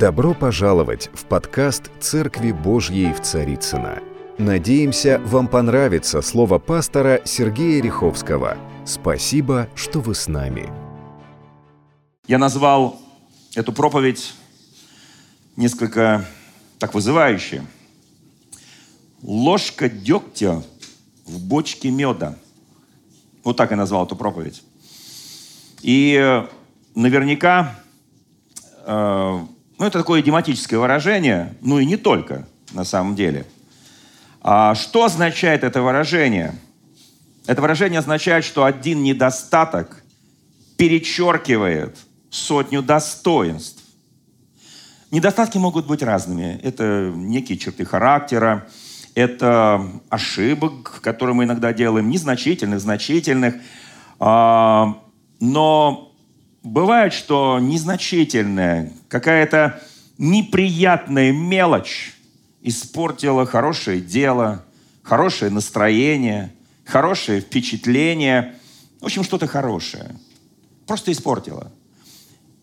[0.00, 3.98] Добро пожаловать в подкаст «Церкви Божьей в Царицына.
[4.38, 8.56] Надеемся, вам понравится слово пастора Сергея Риховского.
[8.86, 10.72] Спасибо, что вы с нами.
[12.26, 12.98] Я назвал
[13.54, 14.32] эту проповедь
[15.56, 16.24] несколько
[16.78, 17.62] так вызывающе.
[19.22, 20.62] Ложка дегтя
[21.26, 22.38] в бочке меда.
[23.44, 24.62] Вот так я назвал эту проповедь.
[25.82, 26.42] И
[26.94, 27.78] наверняка
[28.86, 29.40] э,
[29.80, 33.46] ну, это такое идиоматическое выражение, ну и не только, на самом деле.
[34.42, 36.54] А что означает это выражение?
[37.46, 40.02] Это выражение означает, что один недостаток
[40.76, 41.96] перечеркивает
[42.28, 43.82] сотню достоинств.
[45.10, 46.60] Недостатки могут быть разными.
[46.62, 48.68] Это некие черты характера,
[49.14, 53.54] это ошибок, которые мы иногда делаем, незначительных, значительных.
[54.18, 54.98] А,
[55.40, 56.09] но
[56.62, 59.82] бывает, что незначительная, какая-то
[60.18, 62.14] неприятная мелочь
[62.62, 64.64] испортила хорошее дело,
[65.02, 66.52] хорошее настроение,
[66.84, 68.56] хорошее впечатление.
[69.00, 70.16] В общем, что-то хорошее.
[70.86, 71.72] Просто испортила.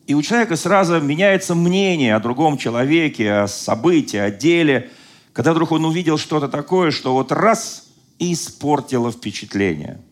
[0.06, 4.90] И у человека сразу меняется мнение о другом человеке, о событии, о деле,
[5.34, 7.90] когда вдруг он увидел что-то такое, что вот раз
[8.20, 10.00] и испортило впечатление–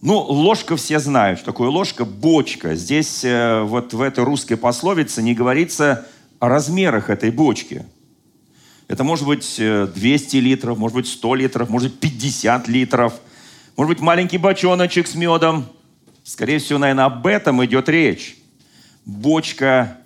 [0.00, 2.76] ну, ложка все знают, что такое ложка, бочка.
[2.76, 6.06] Здесь э, вот в этой русской пословице не говорится
[6.38, 7.84] о размерах этой бочки.
[8.86, 13.14] Это может быть 200 э, литров, может быть 100 литров, может быть 50 литров,
[13.76, 15.66] может быть маленький бочоночек с медом.
[16.22, 18.36] Скорее всего, наверное, об этом идет речь.
[19.04, 19.98] Бочка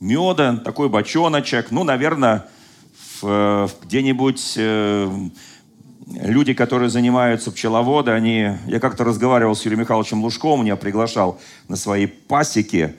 [0.00, 2.46] меда, такой бочоночек, ну, наверное,
[3.20, 5.28] в, где-нибудь э,
[6.10, 8.52] люди, которые занимаются пчеловодом, они...
[8.66, 12.94] Я как-то разговаривал с Юрием Михайловичем Лужковым, меня приглашал на свои пасеки.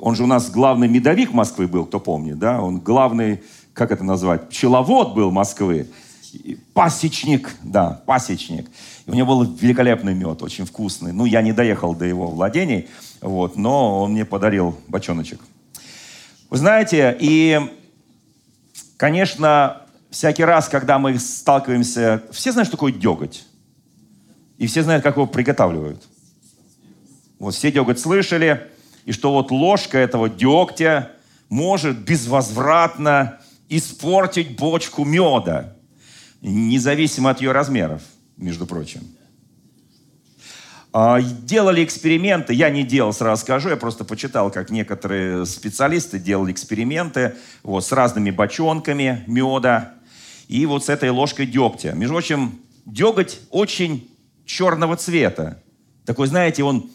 [0.00, 2.60] Он же у нас главный медовик Москвы был, кто помнит, да?
[2.60, 3.42] Он главный,
[3.74, 5.88] как это назвать, пчеловод был Москвы.
[6.74, 8.68] Пасечник, да, пасечник.
[9.06, 11.12] И у него был великолепный мед, очень вкусный.
[11.12, 12.88] Ну, я не доехал до его владений,
[13.20, 15.40] вот, но он мне подарил бочоночек.
[16.50, 17.60] Вы знаете, и,
[18.96, 22.22] конечно, всякий раз, когда мы сталкиваемся...
[22.30, 23.44] Все знают, что такое деготь.
[24.58, 26.02] И все знают, как его приготавливают.
[27.38, 28.70] Вот все деготь слышали,
[29.04, 31.12] и что вот ложка этого дегтя
[31.48, 35.76] может безвозвратно испортить бочку меда,
[36.40, 38.02] независимо от ее размеров,
[38.36, 39.02] между прочим.
[40.98, 46.52] А, делали эксперименты, я не делал, сразу скажу, я просто почитал, как некоторые специалисты делали
[46.52, 49.92] эксперименты вот, с разными бочонками меда
[50.48, 51.92] и вот с этой ложкой дегтя.
[51.92, 54.10] Между прочим, деготь очень
[54.46, 55.62] черного цвета.
[56.06, 56.90] Такой, знаете, он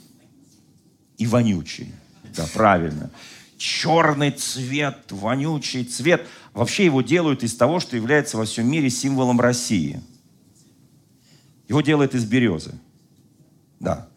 [1.20, 1.94] и вонючий.
[2.36, 3.12] Да, правильно.
[3.60, 6.26] Черный цвет, вонючий цвет.
[6.56, 10.02] Вообще его делают из того, что является во всем мире символом России.
[11.68, 12.74] Его делают из березы.
[13.81, 14.08] Да.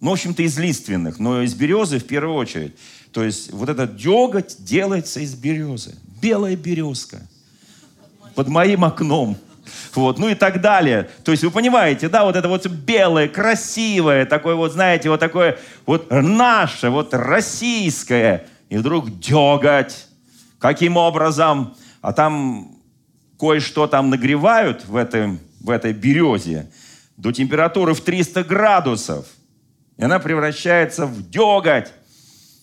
[0.00, 2.74] Ну, в общем-то, из лиственных, но из березы в первую очередь.
[3.12, 5.94] То есть вот этот деготь делается из березы.
[6.20, 7.20] Белая березка–
[8.38, 9.36] под моим окном.
[9.96, 11.10] Вот, ну и так далее.
[11.24, 15.58] То есть вы понимаете, да, вот это вот белое, красивое, такое вот, знаете, вот такое
[15.86, 18.46] вот наше, вот российское.
[18.68, 20.06] И вдруг деготь.
[20.60, 21.74] Каким образом?
[22.00, 22.76] А там
[23.40, 26.70] кое-что там нагревают в, этой в этой березе
[27.18, 29.26] до температуры в 300 градусов.
[29.98, 31.88] И она превращается в деготь.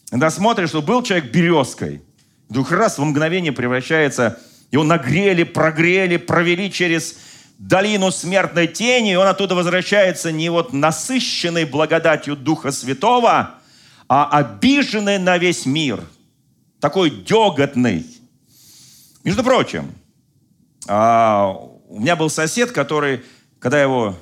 [0.09, 2.01] Когда смотришь, что был человек березкой,
[2.47, 4.39] вдруг раз в мгновение превращается
[4.71, 7.17] его нагрели, прогрели, провели через
[7.57, 13.55] долину смертной тени, и он оттуда возвращается не вот насыщенный благодатью Духа Святого,
[14.07, 16.01] а обиженный на весь мир.
[16.79, 18.05] Такой деготный.
[19.23, 19.91] Между прочим,
[20.88, 21.51] а,
[21.89, 23.23] у меня был сосед, который,
[23.59, 24.15] когда его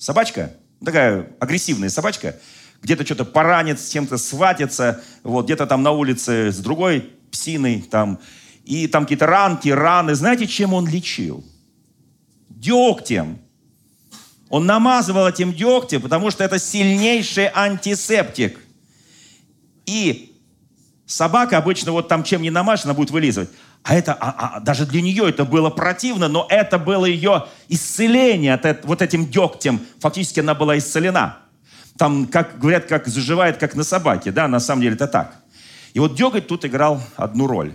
[0.00, 2.36] собачка, такая агрессивная собачка,
[2.82, 8.18] где-то что-то поранит, с чем-то схватится, вот, где-то там на улице с другой псиной, там,
[8.64, 10.14] и там какие-то ранки, раны.
[10.14, 11.44] Знаете, чем он лечил?
[12.48, 13.38] Дегтем.
[14.48, 18.58] Он намазывал этим дегтем, потому что это сильнейший антисептик.
[19.84, 20.34] И
[21.06, 23.50] собака обычно вот там чем не намажешь, она будет вылизывать.
[23.82, 28.54] А это, а, а, даже для нее это было противно, но это было ее исцеление
[28.54, 29.80] от, вот этим дегтем.
[30.00, 31.38] Фактически она была исцелена.
[31.96, 35.36] Там, как говорят, как заживает, как на собаке, да, на самом деле это так.
[35.94, 37.74] И вот деготь тут играл одну роль.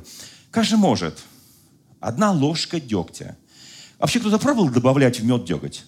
[0.51, 1.23] Как же может?
[1.99, 3.35] Одна ложка дегтя.
[3.99, 5.85] Вообще кто-то пробовал добавлять в мед деготь?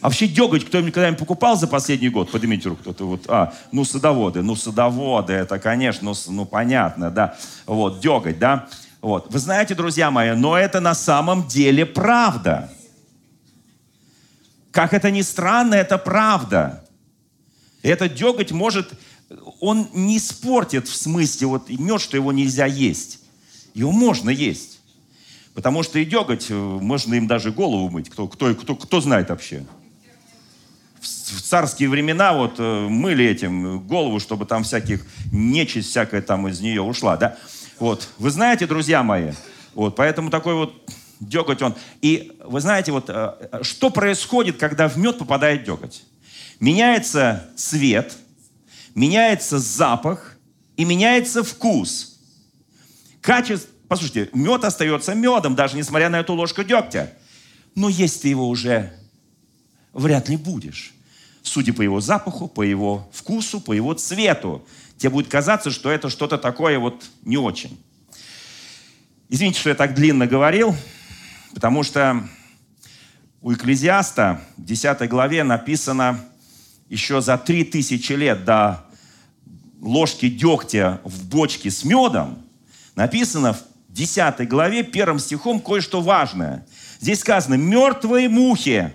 [0.00, 2.30] А вообще деготь кто-нибудь когда-нибудь покупал за последний год?
[2.30, 3.04] Поднимите руку кто-то.
[3.04, 4.40] Вот, а, ну, садоводы.
[4.42, 7.36] Ну, садоводы, это, конечно, ну, ну понятно, да.
[7.66, 8.68] Вот, деготь, да.
[9.02, 9.30] Вот.
[9.30, 12.70] Вы знаете, друзья мои, но это на самом деле правда.
[14.70, 16.84] Как это ни странно, это правда.
[17.82, 18.92] Этот деготь может,
[19.60, 23.20] он не испортит в смысле, вот мед, что его нельзя есть.
[23.74, 24.80] Его можно есть.
[25.52, 28.08] Потому что и деготь, э, можно им даже голову мыть.
[28.08, 29.66] Кто, кто, кто, кто знает вообще?
[31.30, 36.60] В царские времена вот э, мыли этим голову, чтобы там всяких нечисть всякая там из
[36.60, 37.36] нее ушла, да?
[37.78, 38.08] Вот.
[38.18, 39.32] Вы знаете, друзья мои,
[39.74, 40.74] вот, поэтому такой вот
[41.20, 41.74] деготь он.
[42.02, 46.02] И вы знаете, вот, э, что происходит, когда в мед попадает деготь?
[46.58, 48.16] Меняется цвет,
[48.94, 50.36] меняется запах
[50.76, 52.18] и меняется вкус.
[53.20, 57.12] Качество, послушайте, мед остается медом, даже несмотря на эту ложку дегтя.
[57.74, 58.92] Но есть ты его уже
[59.92, 60.94] вряд ли будешь.
[61.52, 64.64] Судя по его запаху, по его вкусу, по его цвету.
[64.96, 67.76] Тебе будет казаться, что это что-то такое вот не очень.
[69.28, 70.76] Извините, что я так длинно говорил,
[71.52, 72.22] потому что
[73.40, 76.20] у Экклезиаста в 10 главе написано
[76.88, 78.84] еще за 3000 лет до
[79.80, 82.38] ложки дегтя в бочке с медом,
[82.94, 86.64] написано в 10 главе первым стихом кое-что важное.
[87.00, 88.92] Здесь сказано, мертвые мухи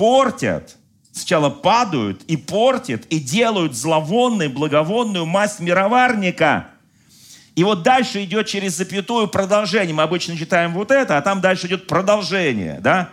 [0.00, 0.78] портят,
[1.12, 6.68] сначала падают и портят, и делают зловонную, благовонную масть мироварника.
[7.54, 9.94] И вот дальше идет через запятую продолжение.
[9.94, 13.10] Мы обычно читаем вот это, а там дальше идет продолжение, да?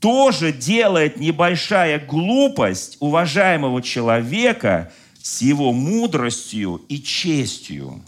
[0.00, 4.92] Тоже делает небольшая глупость уважаемого человека
[5.22, 8.02] с его мудростью и честью.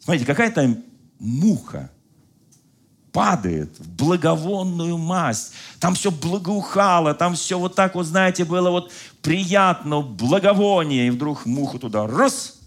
[0.00, 0.78] Смотрите, какая-то
[1.20, 1.92] муха
[3.14, 5.52] падает в благовонную масть.
[5.78, 8.90] Там все благоухало, там все вот так вот, знаете, было вот
[9.22, 11.06] приятно, благовоние.
[11.06, 12.58] И вдруг муха туда, раз,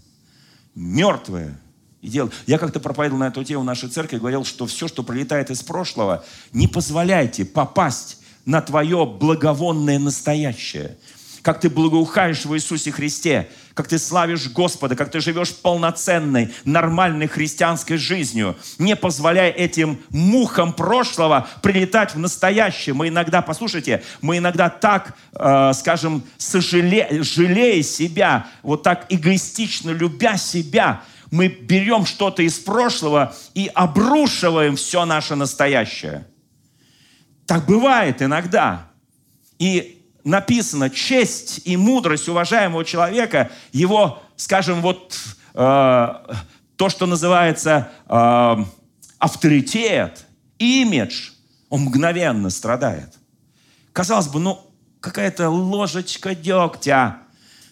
[0.74, 1.60] мертвая.
[2.00, 2.32] И дел...
[2.46, 5.62] Я как-то проповедовал на эту тему в нашей церкви, говорил, что все, что прилетает из
[5.62, 6.24] прошлого,
[6.54, 10.96] не позволяйте попасть на твое благовонное настоящее
[11.42, 17.28] как ты благоухаешь в Иисусе Христе, как ты славишь Господа, как ты живешь полноценной, нормальной
[17.28, 18.56] христианской жизнью.
[18.78, 22.94] Не позволяй этим мухам прошлого прилетать в настоящее.
[22.94, 30.36] Мы иногда, послушайте, мы иногда так, э, скажем, сожале, жалея себя, вот так эгоистично любя
[30.36, 36.26] себя, мы берем что-то из прошлого и обрушиваем все наше настоящее.
[37.46, 38.90] Так бывает иногда.
[39.58, 45.18] И написано, честь и мудрость уважаемого человека, его, скажем, вот
[45.54, 45.58] э,
[46.76, 48.56] то, что называется э,
[49.18, 50.26] авторитет,
[50.58, 51.30] имидж,
[51.68, 53.14] он мгновенно страдает.
[53.92, 54.60] Казалось бы, ну,
[55.00, 57.18] какая-то ложечка дегтя.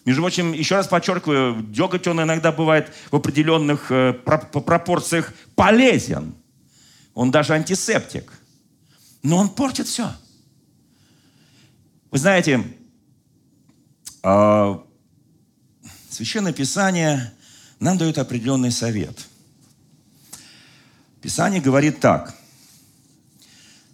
[0.05, 6.33] Между прочим, еще раз подчеркиваю, деготь, он иногда бывает в определенных э, пропорциях полезен.
[7.13, 8.31] Он даже антисептик.
[9.23, 10.11] Но он портит все.
[12.09, 12.63] Вы знаете,
[14.23, 14.81] а,
[16.09, 17.33] Священное Писание
[17.81, 19.27] нам дает определенный совет.
[21.21, 22.33] Писание говорит так.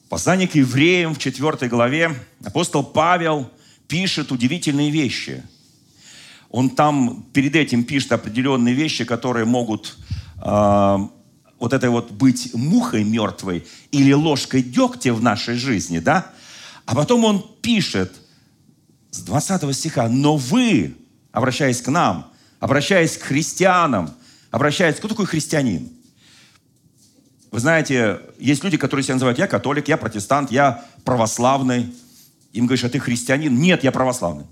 [0.09, 2.15] Послание к евреям в 4 главе
[2.45, 3.49] апостол Павел
[3.87, 5.43] пишет удивительные вещи.
[6.51, 9.97] Он там перед этим пишет определенные вещи, которые могут
[10.37, 10.97] э,
[11.59, 16.31] вот этой вот быть мухой мертвой или ложкой дегтя в нашей жизни, да?
[16.85, 18.13] А потом он пишет
[19.09, 20.95] с 20 стиха, но вы,
[21.31, 24.13] обращаясь к нам, обращаясь к христианам,
[24.51, 25.89] обращаясь, кто такой христианин?
[27.49, 31.95] Вы знаете, есть люди, которые себя называют, я католик, я протестант, я православный.
[32.51, 33.55] Им говоришь, а ты христианин?
[33.55, 34.45] Нет, я православный.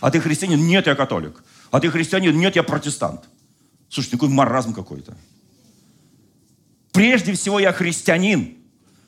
[0.00, 0.60] А ты христианин?
[0.66, 1.42] Нет, я католик.
[1.70, 2.36] А ты христианин?
[2.36, 3.28] Нет, я протестант.
[3.88, 5.16] Слушай, такой маразм какой-то.
[6.92, 8.56] Прежде всего я христианин,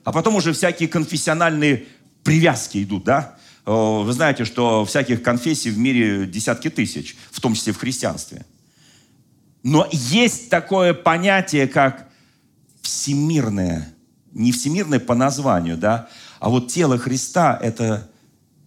[0.05, 1.87] а потом уже всякие конфессиональные
[2.23, 3.37] привязки идут, да?
[3.65, 8.45] Вы знаете, что всяких конфессий в мире десятки тысяч, в том числе в христианстве.
[9.63, 12.09] Но есть такое понятие, как
[12.81, 13.95] всемирное,
[14.33, 16.09] не всемирное по названию, да,
[16.41, 18.11] а вот тело Христа– это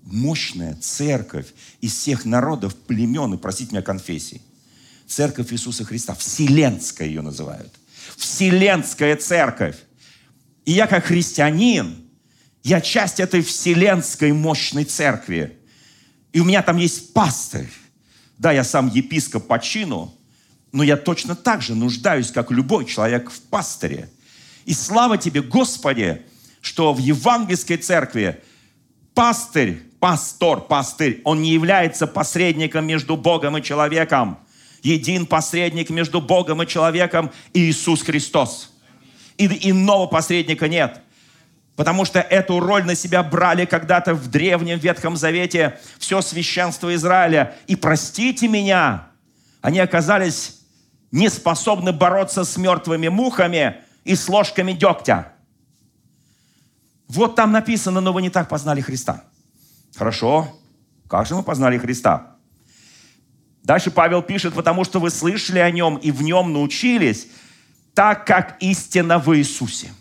[0.04, 1.48] мощная церковь
[1.82, 4.42] из всех народов, племен и, простите меня, конфессий.
[5.08, 7.74] Церковь Иисуса Христа, вселенская ее называют.
[8.16, 9.75] Вселенская церковь.
[10.64, 11.98] И я как христианин–
[12.65, 15.55] я часть этой вселенской мощной церкви.
[16.34, 17.69] И у меня там есть пастырь.
[18.39, 20.12] Да, я сам епископ по чину,
[20.72, 24.10] но я точно так же нуждаюсь, как любой человек в пастыре.
[24.65, 26.24] И слава тебе, Господи,
[26.60, 28.41] что в евангельской церкви
[29.13, 34.39] пастырь, пастор, пастырь, он не является посредником между Богом и человеком.
[34.81, 38.72] Един посредник между Богом и человеком– Иисус Христос.
[39.38, 41.04] И иного посредника нет.
[41.75, 47.55] Потому что эту роль на себя брали когда-то в древнем Ветхом Завете все священство Израиля.
[47.67, 49.08] И простите меня,
[49.62, 50.62] они оказались
[51.12, 55.34] не способны бороться с мертвыми мухами и с ложками дегтя.
[57.08, 59.24] Вот там написано, но вы не так познали Христа.
[59.96, 60.58] Хорошо.
[61.08, 62.36] Как же мы познали Христа?
[63.63, 67.27] Дальше Павел пишет, потому что вы слышали о нем и в нем научились,
[67.94, 69.91] так как истина в Иисусе.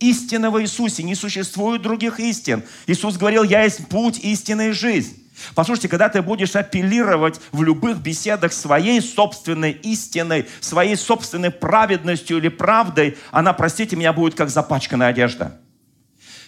[0.00, 1.02] Истина в Иисусе.
[1.02, 2.62] Не существует других истин.
[2.86, 5.24] Иисус говорил, я есть путь, истина и жизнь.
[5.54, 12.48] Послушайте, когда ты будешь апеллировать в любых беседах своей собственной истиной, своей собственной праведностью или
[12.48, 15.58] правдой, она, простите меня, будет как запачканная одежда.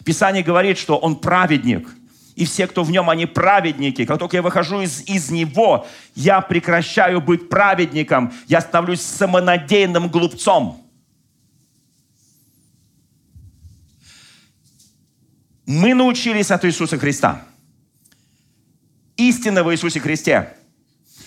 [0.04, 1.88] Писание говорит, что он праведник,
[2.36, 4.06] и все, кто в нем, они праведники.
[4.06, 10.89] Как только я выхожу из, из него, я прекращаю быть праведником, я становлюсь самонадеянным глупцом.
[15.70, 17.44] Мы научились от Иисуса Христа.
[19.16, 20.52] Истина в Иисусе Христе.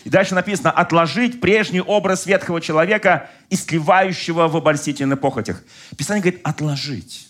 [0.04, 5.64] И дальше написано, отложить прежний образ ветхого человека, истлевающего в обольстительных похотях.
[5.98, 7.30] Писание говорит, отложить.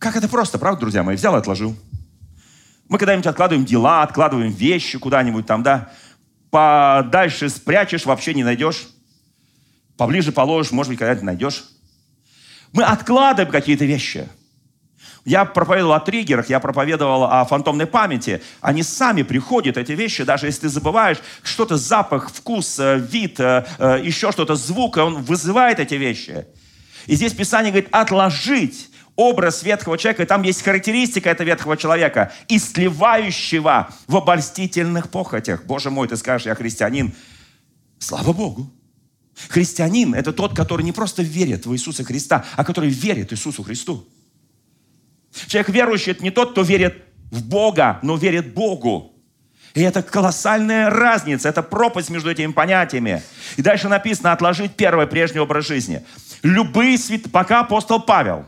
[0.00, 1.14] Как это просто, правда, друзья мои?
[1.14, 1.76] Взял и отложил.
[2.88, 5.92] Мы когда-нибудь откладываем дела, откладываем вещи куда-нибудь там, да,
[6.50, 8.88] подальше спрячешь, вообще не найдешь.
[9.96, 11.66] Поближе положишь, может быть, когда-нибудь найдешь.
[12.72, 14.28] Мы откладываем какие-то вещи–
[15.24, 18.42] я проповедовал о триггерах, я проповедовал о фантомной памяти.
[18.60, 23.66] Они сами приходят, эти вещи, даже если ты забываешь, что-то запах, вкус, э, вид, э,
[23.78, 26.46] э, еще что-то, звук, он вызывает эти вещи.
[27.06, 32.32] И здесь Писание говорит, отложить образ ветхого человека, и там есть характеристика этого ветхого человека,
[32.48, 35.64] истлевающего в обольстительных похотях.
[35.64, 37.12] Боже мой, ты скажешь, я христианин.
[37.98, 38.70] Слава Богу.
[39.48, 44.06] Христианин– это тот, который не просто верит в Иисуса Христа, а который верит Иисусу Христу.
[45.46, 49.12] Человек верующий– это не тот, кто верит в Бога, но верит Богу.
[49.74, 53.22] И это колоссальная разница, это пропасть между этими понятиями.
[53.56, 56.04] И дальше написано «отложить первый прежний образ жизни».
[56.42, 57.30] Любые свят...
[57.30, 58.46] Пока апостол Павел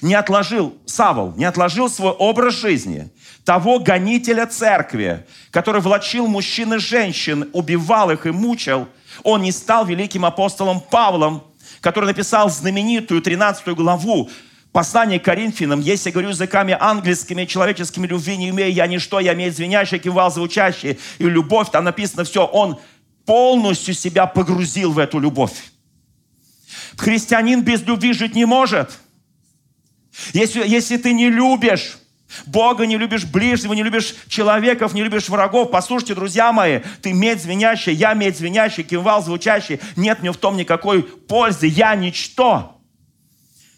[0.00, 3.10] не отложил, Савол, не отложил свой образ жизни,
[3.44, 8.88] того гонителя церкви, который влачил мужчин и женщин, убивал их и мучил,
[9.24, 11.42] он не стал великим апостолом Павлом,
[11.80, 14.30] который написал знаменитую 13 главу
[14.72, 19.52] Послание к Коринфянам, если говорю языками ангельскими, человеческими, любви не имею я ничто, я имею
[19.52, 22.80] звенящий, кивал, звучащий, и любовь, там написано все, он
[23.26, 25.72] полностью себя погрузил в эту любовь.
[26.96, 28.98] Христианин без любви жить не может.
[30.32, 31.98] Если, если ты не любишь
[32.46, 37.42] Бога, не любишь ближнего, не любишь человеков, не любишь врагов, послушайте, друзья мои, ты медь
[37.42, 42.81] звенящая, я медь звенящий, кивал звучащий, нет мне в том никакой пользы, я ничто.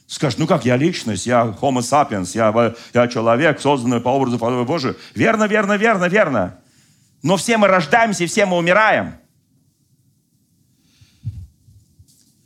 [0.07, 4.67] Скажешь, ну как, я личность, я homo sapiens, я, я человек, созданный по образу подобию
[4.67, 4.97] Божию.
[5.15, 6.59] Верно, верно, верно, верно.
[7.23, 9.15] Но все мы рождаемся, все мы умираем.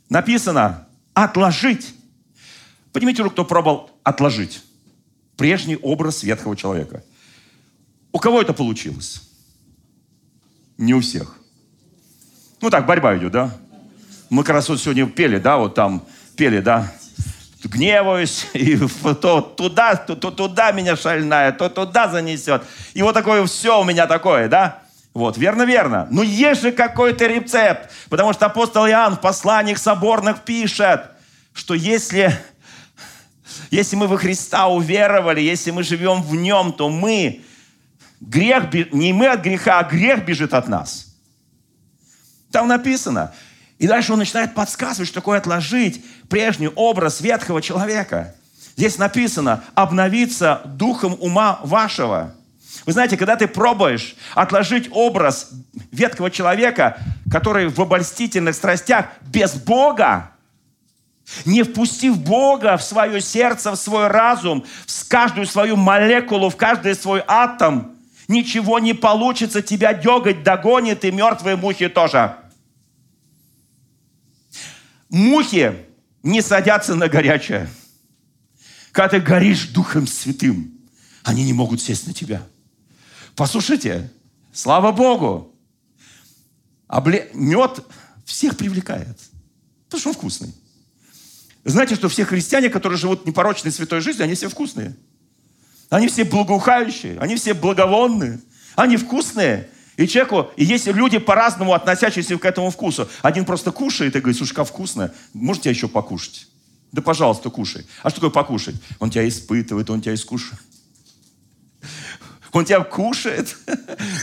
[0.09, 1.93] Написано, отложить.
[2.93, 4.63] Поднимите руку, кто пробовал отложить.
[5.35, 7.03] Прежний образ ветхого человека.
[8.11, 9.21] У кого это получилось?
[10.77, 11.35] Не у всех.
[12.61, 13.55] Ну так, борьба идет, да?
[14.29, 16.91] Мы как раз вот сегодня пели, да, вот там пели, да?
[17.63, 22.63] Гневаюсь, и то туда, то, то туда меня шальная, то туда занесет.
[22.93, 24.81] И вот такое все у меня такое, да?
[25.13, 26.07] Вот, верно, верно.
[26.11, 31.01] Но есть же какой-то рецепт, потому что апостол Иоанн в посланиях соборных пишет,
[31.53, 32.37] что если,
[33.71, 37.41] если мы во Христа уверовали, если мы живем в Нем, то мы,
[38.21, 41.07] грех, не мы от греха, а грех бежит от нас.
[42.51, 43.33] Там написано,
[43.79, 48.35] и дальше он начинает подсказывать, что такое отложить прежний образ ветхого человека.
[48.75, 52.35] Здесь написано «обновиться духом ума вашего».
[52.85, 55.49] Вы знаете, когда ты пробуешь отложить образ
[55.91, 56.97] ветхого человека,
[57.31, 60.31] который в обольстительных страстях без Бога,
[61.45, 66.95] не впустив Бога в свое сердце, в свой разум, в каждую свою молекулу, в каждый
[66.95, 67.95] свой атом,
[68.27, 72.35] ничего не получится, тебя деготь догонит, и мертвые мухи тоже–
[75.09, 75.85] Мухи
[76.23, 77.69] не садятся на горячее.
[78.91, 80.71] Когда ты горишь Духом Святым,
[81.23, 82.45] они не могут сесть на тебя.
[83.35, 84.11] Послушайте,
[84.51, 85.55] слава Богу,
[86.87, 87.29] обле...
[87.33, 87.85] мед
[88.25, 89.17] всех привлекает,
[89.85, 90.53] потому что он вкусный.
[91.63, 94.95] Знаете, что все христиане, которые живут непорочной святой жизнью, они все вкусные.
[95.89, 98.39] Они все благоухающие, они все благовонные,
[98.75, 99.69] они вкусные.
[99.99, 103.09] И человеку, и есть люди по-разному относящиеся к этому вкусу.
[103.21, 106.47] Один просто кушает и говорит, слушай, как вкусно, можете еще покушать?
[106.93, 107.85] Да, пожалуйста, кушай.
[108.01, 108.75] А что такое покушать?
[108.99, 110.61] Он тебя испытывает, он тебя искушает.
[112.53, 113.57] Он тебя кушает.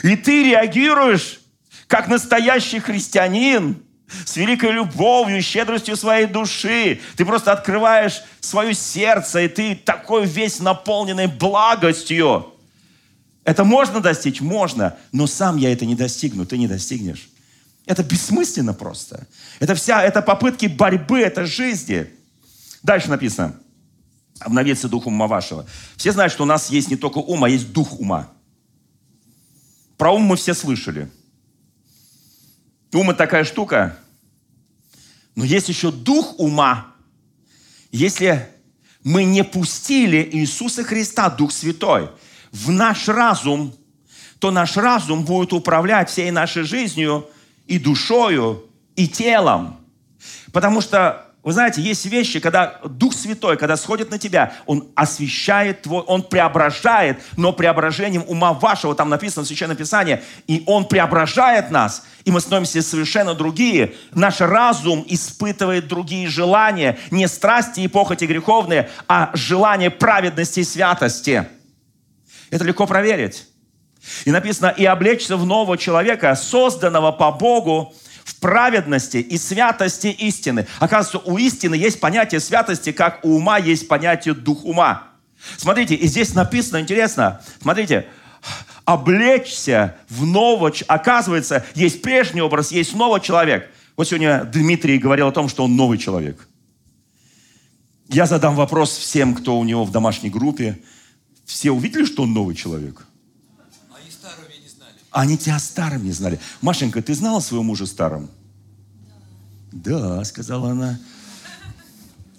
[0.02, 1.40] И ты реагируешь,
[1.88, 3.83] как настоящий христианин,
[4.25, 7.00] с великой любовью, щедростью своей души.
[7.16, 12.56] Ты просто открываешь свое сердце, и ты такой весь наполненный благостью.
[13.47, 14.41] Это можно достичь?
[14.41, 14.99] Можно.
[15.12, 17.31] Но сам я это не достигну, ты не достигнешь.
[17.87, 19.29] Это бессмысленно просто.
[19.61, 22.11] Это вся, это попытки борьбы, это жизни.
[22.83, 23.55] Дальше написано.
[24.41, 25.65] Обновиться духом ума вашего.
[25.97, 28.29] Все знают, что у нас есть не только ум, а есть дух ума.
[29.97, 31.09] Про ум мы все слышали.
[32.93, 33.97] Ум– это такая штука,
[35.37, 36.95] но есть еще дух ума.
[37.93, 38.49] Если
[39.05, 42.11] мы не пустили Иисуса Христа, Дух Святой,
[42.57, 43.75] в наш разум,
[44.39, 47.29] то наш разум будет управлять всей нашей жизнью
[47.67, 49.77] и душою, и телом.
[50.53, 55.83] Потому что вы знаете, есть вещи, когда Дух Святой, когда сходит на тебя, Он освещает
[55.83, 61.71] твой, Он преображает, но преображением ума вашего, там написано в Священном Писании, и Он преображает
[61.71, 63.95] нас, и мы становимся совершенно другие.
[64.13, 71.47] Наш разум испытывает другие желания, не страсти и похоти греховные, а желание праведности и святости.
[72.50, 73.47] Это легко проверить.
[74.25, 80.67] И написано, и облечься в нового человека, созданного по Богу, в праведности и святости истины.
[80.81, 85.05] Оказывается, у истины есть понятие святости, как у ума есть понятие дух ума.
[85.57, 88.07] Смотрите, и здесь написано, интересно, смотрите,
[88.85, 93.71] облечься в нового, оказывается, есть прежний образ, есть новый человек.
[93.97, 96.49] Вот сегодня Дмитрий говорил о том, что он новый человек.
[98.09, 100.79] Я задам вопрос всем, кто у него в домашней группе.
[101.47, 103.07] Все увидели, что он новый человек?
[105.12, 106.38] Они тебя старым не знали.
[106.61, 108.29] Машенька, ты знала своего мужа старым?
[109.73, 110.99] Да, сказала она.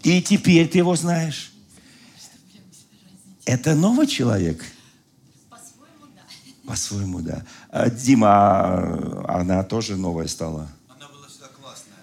[0.03, 1.51] И теперь ты его знаешь?
[3.45, 4.63] Это новый человек?
[5.49, 6.69] По-своему, да.
[6.69, 7.45] По-своему, да.
[7.69, 10.69] А, Дима, а, она тоже новая стала?
[10.87, 11.95] Она была всегда классная.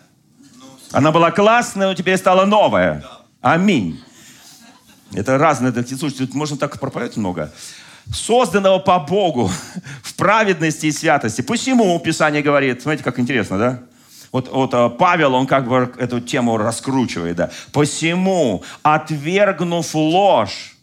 [0.58, 0.78] Но...
[0.90, 3.02] Она была классная, но теперь стала новая.
[3.02, 3.20] Да.
[3.42, 4.00] Аминь.
[5.14, 5.72] Это разные.
[5.72, 7.52] Слушайте, можно так проповедовать много
[8.12, 9.50] созданного по Богу
[10.02, 11.40] в праведности и святости.
[11.40, 13.82] Посему Писание говорит, смотрите, как интересно, да?
[14.30, 17.50] Вот, вот э, Павел, он как бы эту тему раскручивает, да.
[17.72, 20.74] Посему, отвергнув ложь,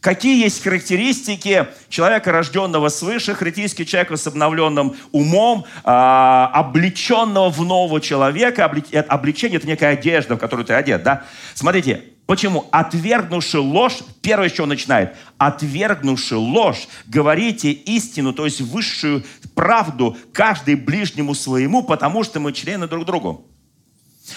[0.00, 8.00] Какие есть характеристики человека, рожденного свыше, характеристики человека с обновленным умом, э, облеченного в нового
[8.00, 8.64] человека.
[8.64, 11.02] Обличение– это некая одежда, в которую ты одет.
[11.02, 11.24] Да?
[11.54, 12.68] Смотрите, Почему?
[12.72, 20.74] Отвергнувши ложь, первое, что он начинает, отвергнувши ложь, говорите истину, то есть высшую правду, каждый
[20.74, 23.46] ближнему своему, потому что мы члены друг другу.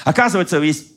[0.05, 0.87] Оказывается, есть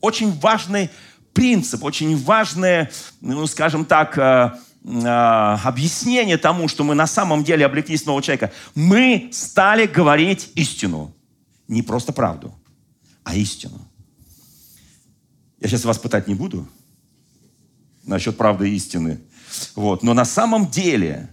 [0.00, 0.88] очень важный
[1.34, 4.52] принцип, очень важное, ну, скажем так, э,
[4.84, 5.06] э,
[5.64, 8.52] объяснение тому, что мы на самом деле облеклись нового человека.
[8.74, 11.14] Мы стали говорить истину.
[11.68, 12.54] Не просто правду,
[13.22, 13.87] а истину.
[15.60, 16.68] Я сейчас вас пытать не буду
[18.04, 19.20] насчет правды и истины.
[19.74, 20.02] Вот.
[20.02, 21.28] Но на самом деле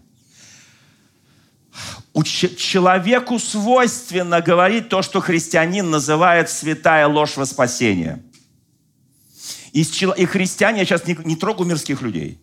[2.23, 8.23] человеку свойственно говорить то, что христианин называет святая ложь во спасение.
[9.73, 12.41] И, и христиане, я сейчас не, не трогаю мирских людей.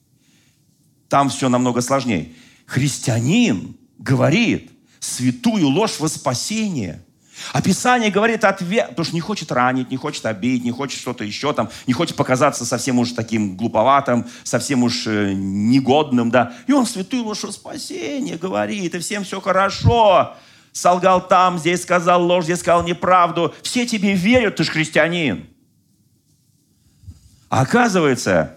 [1.09, 2.33] Там все намного сложнее.
[2.67, 7.05] Христианин говорит святую ложь во спасение–
[7.53, 11.53] Описание говорит ответ, потому что не хочет ранить, не хочет обидеть, не хочет что-то еще
[11.53, 16.55] там, не хочет показаться совсем уж таким глуповатым, совсем уж э, негодным, да.
[16.67, 20.35] И он святую ложь спасение говорит, и всем все хорошо.
[20.73, 23.55] Солгал там, здесь сказал ложь, здесь сказал неправду.
[23.63, 25.47] Все тебе верят, ты же христианин.
[27.51, 28.57] А оказывается,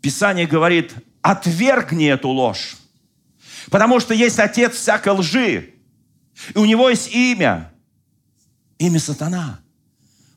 [0.00, 2.76] Писание говорит, отвергни эту ложь.
[3.70, 5.71] Потому что есть отец всякой лжи.
[6.54, 7.72] И у него есть имя.
[8.78, 9.60] Имя сатана.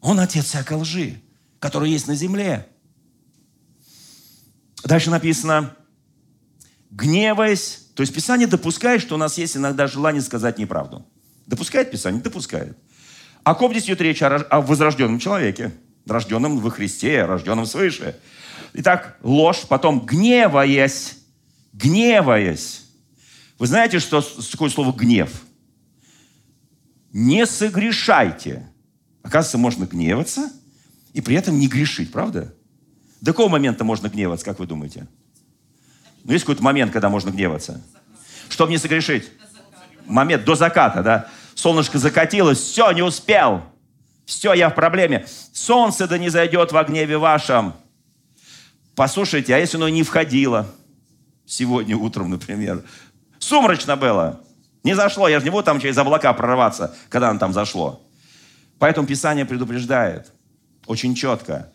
[0.02, 1.22] Он отец всякой лжи,
[1.60, 2.68] который есть на земле.
[4.84, 5.76] Дальше написано,
[6.92, 11.06] гневаясь, то есть Писание допускает, что у нас есть иногда желание сказать неправду.
[11.48, 12.22] Допускает Писание?
[12.22, 12.78] Допускает.
[13.44, 14.22] О ком здесь идет речь?
[14.22, 15.72] О, возрожденном человеке,
[16.06, 18.20] рожденном во Христе, рожденном свыше.
[18.74, 21.18] Итак, ложь, потом гневаясь,
[21.74, 22.84] гневаясь.
[23.58, 25.32] Вы знаете, что такое слово гнев?
[27.16, 28.68] Не согрешайте.
[29.24, 30.52] Оказывается, можно гневаться
[31.14, 32.54] и при этом не грешить, правда?
[33.22, 35.08] До какого момента можно гневаться, как вы думаете?
[36.26, 37.82] Ну, есть какой-то момент, когда можно гневаться.
[38.50, 39.32] Чтобы не согрешить.
[40.06, 41.30] Момент до заката, да?
[41.56, 43.64] Солнышко закатилось, все, не успел.
[44.26, 45.26] Все, я в проблеме.
[45.54, 47.76] Солнце да не зайдет во гневе вашем.
[48.94, 50.70] Послушайте, а если оно не входило?
[51.46, 52.84] Сегодня утром, например.
[53.40, 54.45] Сумрачно было.
[54.86, 55.28] Не зашло.
[55.28, 58.04] Я же не буду там через облака прорываться, когда оно там зашло.
[58.78, 60.32] Поэтому Писание предупреждает
[60.86, 61.72] очень четко.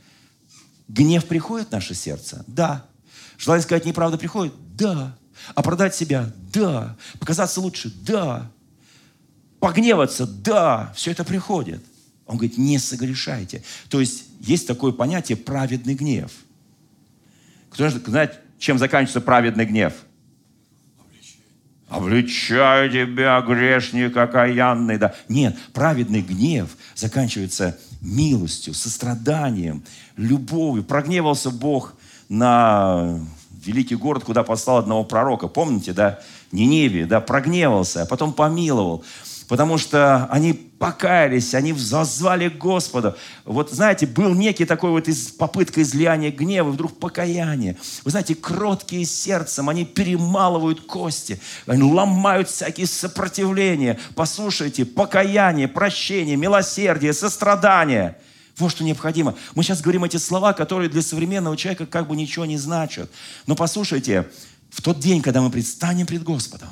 [0.86, 2.44] Гнев приходит в наше сердце?
[2.46, 2.84] Да.
[3.36, 4.54] Желание сказать неправду приходит?
[4.76, 5.16] Да.
[5.56, 6.30] Оправдать себя?
[6.52, 6.96] Да.
[7.18, 7.92] Показаться лучше?
[8.02, 8.48] Да.
[9.58, 10.24] Погневаться?
[10.24, 10.92] Да.
[10.94, 11.82] Все это приходит.
[12.26, 13.64] Он говорит, не согрешайте.
[13.88, 16.30] То есть есть такое понятие праведный гнев.
[17.70, 19.94] Кто знает, чем заканчивается праведный гнев?
[21.90, 24.96] Обличаю тебя, грешник окаянный.
[24.96, 25.12] Да.
[25.29, 29.83] Нет, праведный гнев заканчивается милостью, состраданием,
[30.16, 30.85] любовью.
[30.85, 31.94] Прогневался Бог
[32.29, 33.18] на
[33.64, 35.48] великий город, куда послал одного пророка.
[35.48, 36.20] Помните, да?
[36.53, 39.05] Ниневии, да, прогневался, а потом помиловал
[39.50, 43.16] потому что они покаялись, они возвали к Господу.
[43.44, 47.76] Вот знаете, был некий такой вот из, попытка излияния гнева, вдруг покаяние.
[48.04, 53.98] Вы знаете, кроткие сердцем, они перемалывают кости, они ломают всякие сопротивления.
[54.14, 58.16] Послушайте, покаяние, прощение, милосердие, сострадание–
[58.56, 59.34] вот что необходимо.
[59.54, 63.10] Мы сейчас говорим эти слова, которые для современного человека как бы ничего не значат.
[63.46, 64.28] Но послушайте,
[64.68, 66.68] в тот день, когда мы предстанем пред Господом,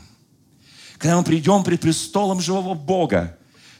[0.99, 3.39] когда мы придем пред престолом живого Бога,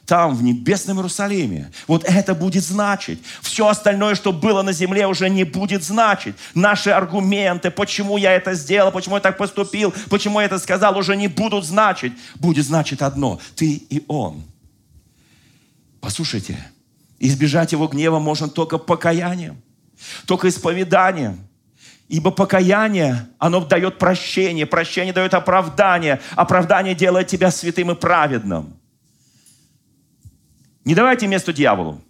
[0.09, 1.71] там, в небесном Иерусалиме.
[1.85, 3.19] Вот это будет значить.
[3.43, 6.35] Все остальное, что было на земле, уже не будет значить.
[6.55, 11.15] Наши аргументы, почему я это сделал, почему я так поступил, почему я это сказал, уже
[11.15, 12.13] не будут значить.
[12.35, 13.39] Будет значить одно.
[13.55, 14.41] Ты и он.
[16.01, 16.57] Послушайте,
[17.19, 19.61] избежать его гнева можно только покаянием,
[20.25, 21.48] только исповеданием.
[22.09, 28.73] Ибо покаяние, оно дает прощение, прощение дает оправдание, оправдание делает тебя святым и праведным.
[30.85, 32.01] Не давайте место дьяволу.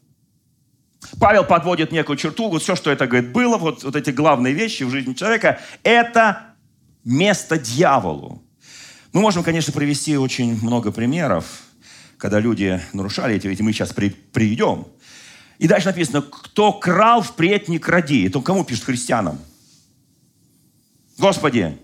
[1.19, 4.83] Павел подводит некую черту, вот все, что это, говорит, было, вот, вот эти главные вещи
[4.83, 6.53] в жизни человека, это
[7.03, 8.41] место дьяволу.
[9.11, 11.45] Мы можем, конечно, привести очень много примеров,
[12.17, 14.87] когда люди нарушали эти, ведь мы сейчас при, приведем.
[15.57, 18.27] И дальше написано, кто крал, впредь не кради.
[18.27, 19.39] Это кому пишет христианам?
[21.19, 21.77] Господи,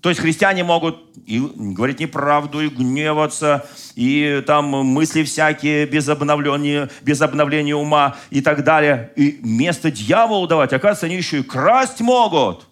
[0.00, 0.96] то есть христиане могут
[1.26, 8.40] и говорить неправду, и гневаться, и там мысли всякие без обновления, без обновления ума и
[8.40, 9.12] так далее.
[9.16, 12.68] И место дьяволу давать, оказывается, они еще и красть могут.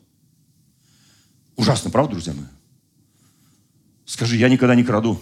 [1.57, 2.45] Ужасно, правда, друзья мои?
[4.07, 5.21] Скажи, я никогда не краду.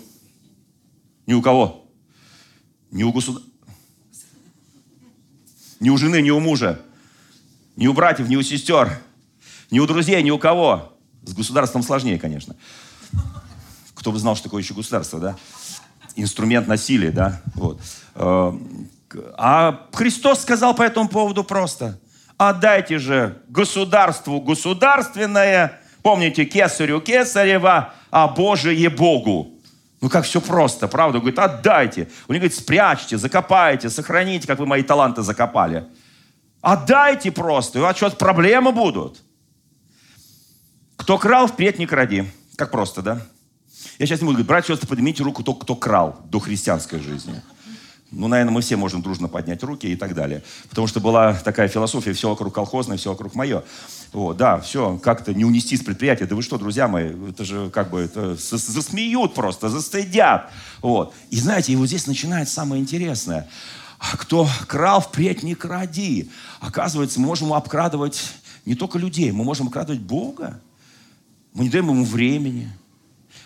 [1.26, 1.86] Ни у кого.
[2.90, 3.50] Ни у государства.
[5.80, 6.82] Ни у жены, ни у мужа.
[7.76, 9.00] Ни у братьев, ни у сестер.
[9.72, 10.92] Ни у друзей, ни у кого.
[11.22, 12.54] С государством сложнее, конечно.
[13.94, 15.36] Кто бы знал, что такое еще государство, да?
[16.14, 17.40] Инструмент насилия, да?
[17.54, 17.80] Вот.
[18.14, 18.52] Э,
[19.38, 21.98] а Христос сказал по этому поводу просто.
[22.36, 29.52] Отдайте же государству государственное, помните, кесарю кесарева, а Божие Богу.
[30.02, 31.18] Ну как все просто, правда?
[31.18, 32.10] Говорит, отдайте.
[32.28, 35.86] Он говорит, спрячьте, закопайте, сохраните, как вы мои таланты закопали.
[36.60, 39.22] Отдайте просто, у вас что-то проблемы будут.
[41.02, 42.30] Кто крал, впредь не кради.
[42.54, 43.20] Как просто, да?
[43.98, 47.42] Я сейчас не буду говорить, братья, сестры, поднимите руку тот, кто крал до христианской жизни.
[48.12, 50.44] Ну, наверное, мы все можем дружно поднять руки и так далее.
[50.70, 53.64] Потому что была такая философия, все вокруг колхозное, все вокруг мое.
[54.12, 56.26] Вот, да, все, как-то не унести с предприятия.
[56.26, 60.50] Да вы что, друзья мои, это же как бы это, засмеют просто, застыдят.
[60.82, 61.14] Вот.
[61.30, 63.48] И знаете, и вот здесь начинается самое интересное.
[63.98, 66.30] А кто крал, впредь не кради.
[66.60, 68.22] Оказывается, мы можем обкрадывать
[68.66, 70.60] не только людей, мы можем обкрадывать Бога.
[71.54, 72.70] Мы не даем ему времени.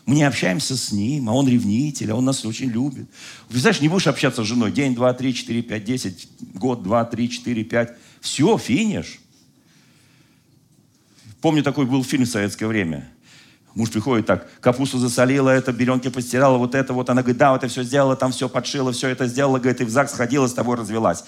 [0.05, 3.09] Мы не общаемся с ним, а он ревнитель, а он нас очень любит.
[3.51, 7.29] Знаешь, не будешь общаться с женой день, два, три, четыре, пять, десять, год, два, три,
[7.29, 7.93] четыре, пять.
[8.21, 9.19] Все, финиш.
[11.41, 13.09] Помню, такой был фильм в советское время.
[13.75, 17.11] Муж приходит так, капусту засолила, это беренки постирала, вот это вот.
[17.11, 19.85] Она говорит, да, вот это все сделала, там все подшила, все это сделала, говорит, и
[19.85, 21.25] в ЗАГС сходила, с тобой развелась.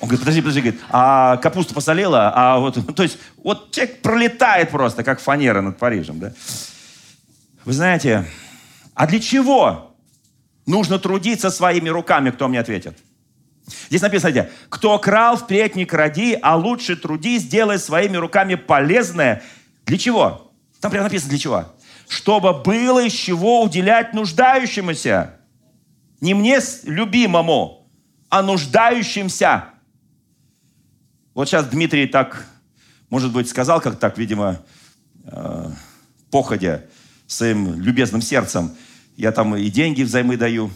[0.00, 4.70] Он говорит, подожди, подожди, говорит, а капусту посолила, а вот, то есть, вот человек пролетает
[4.70, 6.32] просто, как фанера над Парижем, да.
[7.64, 8.24] Вы знаете,
[8.94, 9.96] а для чего
[10.66, 12.96] нужно трудиться своими руками, кто мне ответит?
[13.88, 19.42] Здесь написано, смотрите, кто крал, впредь не кради, а лучше труди, сделай своими руками полезное.
[19.84, 20.50] Для чего?
[20.80, 21.64] Там прямо написано, для чего?
[22.08, 25.34] Чтобы было из чего уделять нуждающемуся.
[26.20, 27.86] Не мне любимому,
[28.30, 29.64] а нуждающимся.
[31.38, 32.44] Вот сейчас Дмитрий так,
[33.10, 34.60] может быть, сказал, как так, видимо,
[35.24, 35.70] э,
[36.32, 36.82] походя
[37.28, 38.72] своим любезным сердцем.
[39.16, 40.68] Я там и деньги взаймы даю.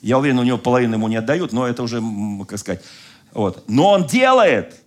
[0.00, 2.02] Я уверен, у него половину ему не отдают, но это уже,
[2.48, 2.82] как сказать.
[3.34, 3.68] Вот.
[3.68, 4.80] Но он делает.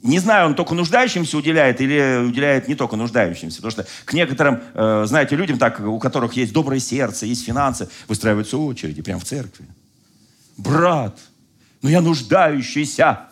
[0.00, 3.56] Не знаю, он только нуждающимся уделяет или уделяет не только нуждающимся.
[3.56, 7.88] Потому что к некоторым, э, знаете, людям, так, у которых есть доброе сердце, есть финансы,
[8.06, 9.66] выстраиваются очереди прямо в церкви.
[10.56, 11.18] Брат,
[11.82, 13.31] но я нуждающийся.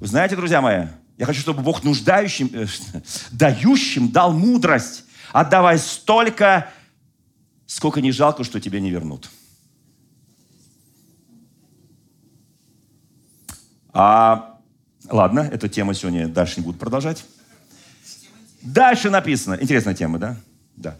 [0.00, 2.66] Вы знаете, друзья мои, я хочу, чтобы Бог нуждающим, э,
[3.32, 6.70] дающим дал мудрость, отдавай столько,
[7.66, 9.28] сколько не жалко, что тебе не вернут.
[13.92, 14.60] А,
[15.10, 17.24] ладно, эту тему сегодня дальше не буду продолжать.
[18.62, 19.58] Дальше написано.
[19.60, 20.36] Интересная тема, да?
[20.76, 20.96] Да.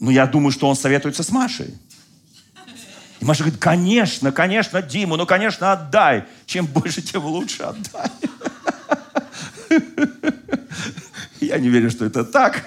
[0.00, 1.74] Ну, я думаю, что он советуется с Машей.
[3.20, 6.24] И Маша говорит, конечно, конечно, Диму, ну, конечно, отдай.
[6.46, 8.10] Чем больше, тем лучше отдай.
[11.40, 12.64] Я не верю, что это так.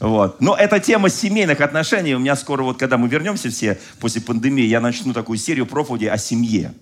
[0.00, 0.40] Вот.
[0.40, 2.14] Но это тема семейных отношений.
[2.14, 6.08] У меня скоро, вот когда мы вернемся все после пандемии, я начну такую серию проповедей
[6.08, 6.72] о семье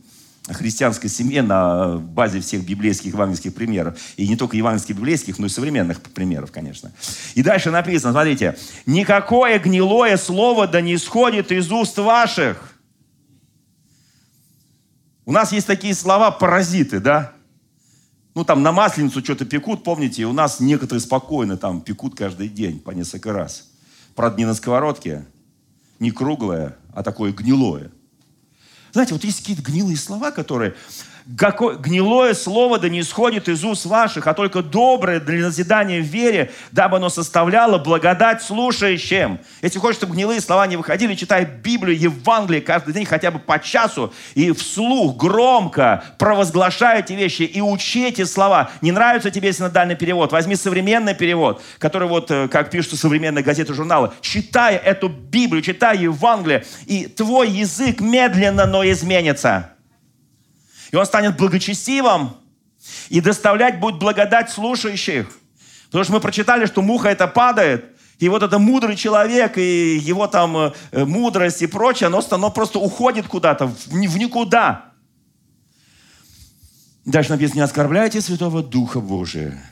[0.54, 3.98] христианской семье на базе всех библейских евангельских примеров.
[4.16, 6.92] И не только евангельских библейских, но и современных примеров, конечно.
[7.34, 8.56] И дальше написано, смотрите,
[8.86, 12.74] «Никакое гнилое слово да не исходит из уст ваших».
[15.24, 17.32] У нас есть такие слова паразиты, да?
[18.36, 22.78] Ну, там на масленицу что-то пекут, помните, у нас некоторые спокойно там пекут каждый день
[22.78, 23.70] по несколько раз.
[24.14, 25.24] Правда, не на сковородке,
[25.98, 27.90] не круглое, а такое гнилое.
[28.92, 30.74] Знаете, вот есть какие-то гнилые слова, которые
[31.26, 36.52] гнилое слово да не исходит из уст ваших, а только доброе для назидания в вере,
[36.70, 39.40] дабы оно составляло благодать слушающим.
[39.60, 43.58] Если хочешь, чтобы гнилые слова не выходили, читай Библию, Евангелие каждый день хотя бы по
[43.58, 48.70] часу и вслух громко провозглашай эти вещи и учи эти слова.
[48.80, 50.30] Не нравится тебе синодальный перевод?
[50.30, 54.12] Возьми современный перевод, который вот, э, как пишут современные газеты, журналы.
[54.20, 59.75] Читай эту Библию, читай Евангелие, и твой язык медленно, но изменится.
[60.90, 62.36] И он станет благочестивым
[63.08, 65.26] и доставлять будет благодать слушающих.
[65.86, 70.26] Потому что мы прочитали, что муха это падает, и вот это мудрый человек, и его
[70.26, 70.72] там э,
[71.04, 74.92] мудрость и прочее, оно, оно просто уходит куда-то, в никуда.
[77.04, 79.62] Дальше написано, не оскорбляйте Святого Духа Божия,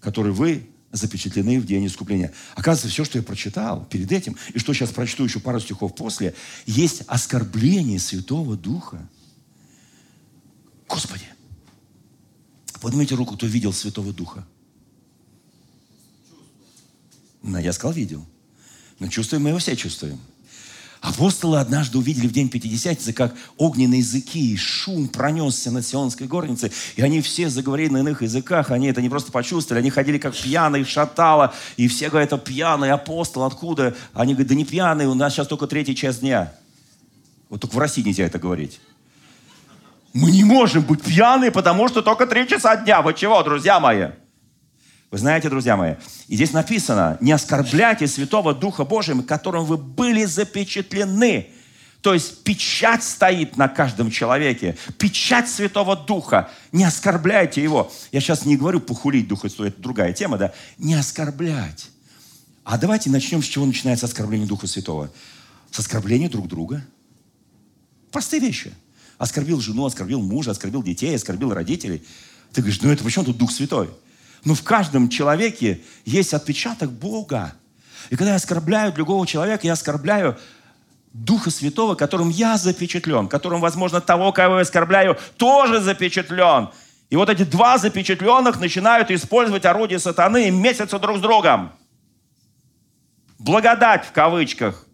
[0.00, 2.32] который вы запечатлены в день искупления.
[2.54, 6.34] Оказывается, все, что я прочитал перед этим, и что сейчас прочту еще пару стихов после,
[6.66, 8.98] есть оскорбление Святого Духа.
[10.88, 11.24] Господи,
[12.80, 14.46] поднимите руку, кто видел Святого Духа.
[17.42, 18.24] Ну, я сказал, видел.
[18.98, 20.18] Но чувствуем мы его все чувствуем.
[21.00, 26.72] Апостолы однажды увидели в день Пятидесятницы, как огненные языки и шум пронесся над Сионской горницей,
[26.96, 30.34] и они все заговорили на иных языках, они это не просто почувствовали, они ходили как
[30.34, 33.94] пьяные, шатало, и все говорят, это пьяный апостол, откуда?
[34.14, 36.52] Они говорят, да не пьяный, у нас сейчас только третий час дня.
[37.50, 38.80] Вот только в России нельзя это говорить.
[40.16, 43.02] Мы не можем быть пьяны, потому что только три часа дня.
[43.02, 44.06] Вы чего, друзья мои?
[45.10, 50.24] Вы знаете, друзья мои, и здесь написано, не оскорбляйте Святого Духа Божьего, которым вы были
[50.24, 51.48] запечатлены.
[52.00, 54.78] То есть печать стоит на каждом человеке.
[54.96, 56.48] Печать Святого Духа.
[56.72, 57.92] Не оскорбляйте его.
[58.10, 60.54] Я сейчас не говорю похулить Духа это другая тема, да.
[60.78, 61.90] Не оскорблять.
[62.64, 65.10] А давайте начнем, с чего начинается оскорбление Духа Святого.
[65.70, 66.82] С оскорбления друг друга.
[68.10, 68.72] Простые вещи–
[69.18, 72.04] Оскорбил жену, оскорбил мужа, оскорбил детей, оскорбил родителей.
[72.52, 73.86] Ты говоришь, ну это почему тут Дух Святой?
[74.44, 77.54] Но ну, в каждом человеке есть отпечаток Бога.
[78.10, 80.38] И когда я оскорбляю другого человека, я оскорбляю
[81.12, 86.68] Духа Святого, которым я запечатлен, которым, возможно, того, кого я оскорбляю, тоже запечатлен.
[87.08, 91.72] И вот эти два запечатленных начинают использовать орудие сатаны и месяца друг с другом.
[93.38, 94.86] Благодать в кавычках.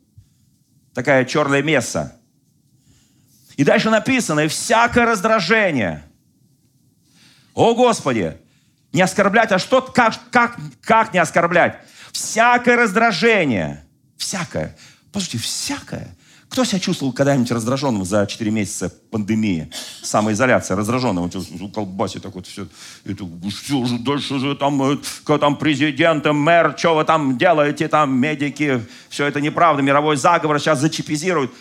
[0.94, 2.16] Такая черная месса.
[3.56, 6.04] И дальше написано, и всякое раздражение.
[7.54, 8.36] О Господи,
[8.92, 11.78] не оскорблять, а что, как, как, как не оскорблять?
[12.12, 13.84] Всякое раздражение,
[14.16, 14.76] всякое,
[15.12, 16.16] послушайте, всякое.
[16.52, 21.30] Кто себя чувствовал когда-нибудь раздраженным за 4 месяца пандемии, самоизоляция, раздраженным?
[21.72, 22.68] Колбасит так вот все.
[23.06, 27.88] Это, что же дальше же там, э, кто там президент, мэр, что вы там делаете,
[27.88, 31.52] там медики, все это неправда, мировой заговор сейчас зачипизируют.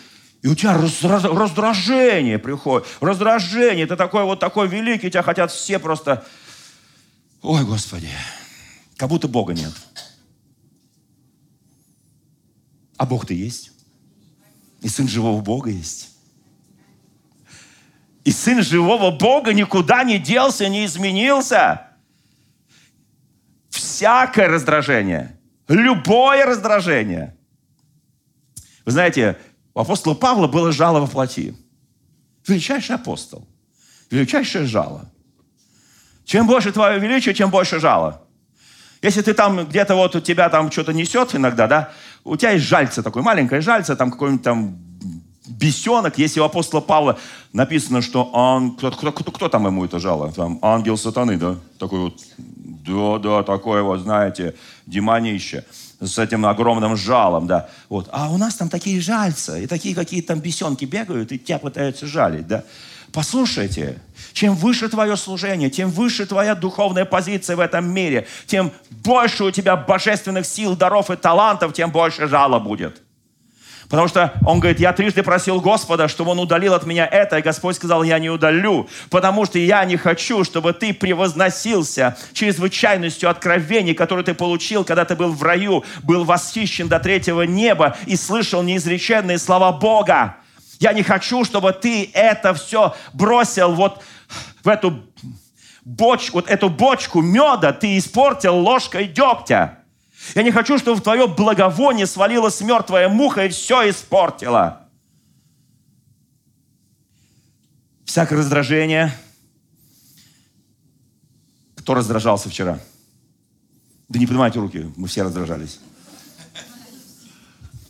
[0.42, 2.88] И у тебя раздражение приходит.
[3.00, 3.86] Раздражение.
[3.86, 6.26] Ты такой вот такой великий, тебя хотят все просто...
[7.42, 8.10] Ой, Господи.
[8.96, 9.72] Как будто Бога нет.
[12.96, 13.70] А Бог-то есть.
[14.80, 16.10] И Сын живого Бога есть.
[18.24, 21.88] И Сын живого Бога никуда не делся, не изменился.
[23.70, 27.36] Всякое раздражение, любое раздражение.
[28.84, 29.38] Вы знаете,
[29.74, 31.54] у апостола Павла было жало во плоти.
[32.46, 33.46] Величайший апостол.
[34.10, 35.10] Величайшее жало.
[36.24, 38.22] Чем больше твое величие, чем больше жало.
[39.00, 41.92] Если ты там где-то вот у тебя там что-то несет иногда, да,
[42.24, 44.78] у тебя есть жальце такое, маленькое жальце, там какой-нибудь там
[45.48, 46.18] бесенок.
[46.18, 47.18] Если у апостола Павла
[47.52, 50.32] написано, что он, кто, кто, кто, кто там ему это жало?
[50.32, 51.56] Там ангел сатаны, да?
[51.78, 54.54] Такой вот, да, да, такое вот, знаете,
[54.86, 55.64] демонище
[56.06, 57.68] с этим огромным жалом, да.
[57.88, 58.08] Вот.
[58.12, 62.06] А у нас там такие жальца, и такие какие-то там бесенки бегают, и тебя пытаются
[62.06, 62.64] жалить, да.
[63.12, 64.00] Послушайте,
[64.32, 69.50] чем выше твое служение, тем выше твоя духовная позиция в этом мире, тем больше у
[69.50, 73.01] тебя божественных сил, даров и талантов, тем больше жала будет.
[73.92, 77.42] Потому что он говорит, я трижды просил Господа, чтобы он удалил от меня это, и
[77.42, 83.92] Господь сказал, я не удалю, потому что я не хочу, чтобы ты превозносился чрезвычайностью откровений,
[83.92, 88.62] которые ты получил, когда ты был в раю, был восхищен до третьего неба и слышал
[88.62, 90.36] неизреченные слова Бога.
[90.80, 94.02] Я не хочу, чтобы ты это все бросил вот
[94.64, 95.02] в эту
[95.84, 99.81] бочку, вот эту бочку меда ты испортил ложкой дегтя.
[100.34, 104.88] Я не хочу, чтобы в твое благовоние свалилась мертвая муха и все испортила.
[108.04, 109.12] Всякое раздражение.
[111.76, 112.78] Кто раздражался вчера?
[114.08, 115.80] Да не поднимайте руки, мы все раздражались.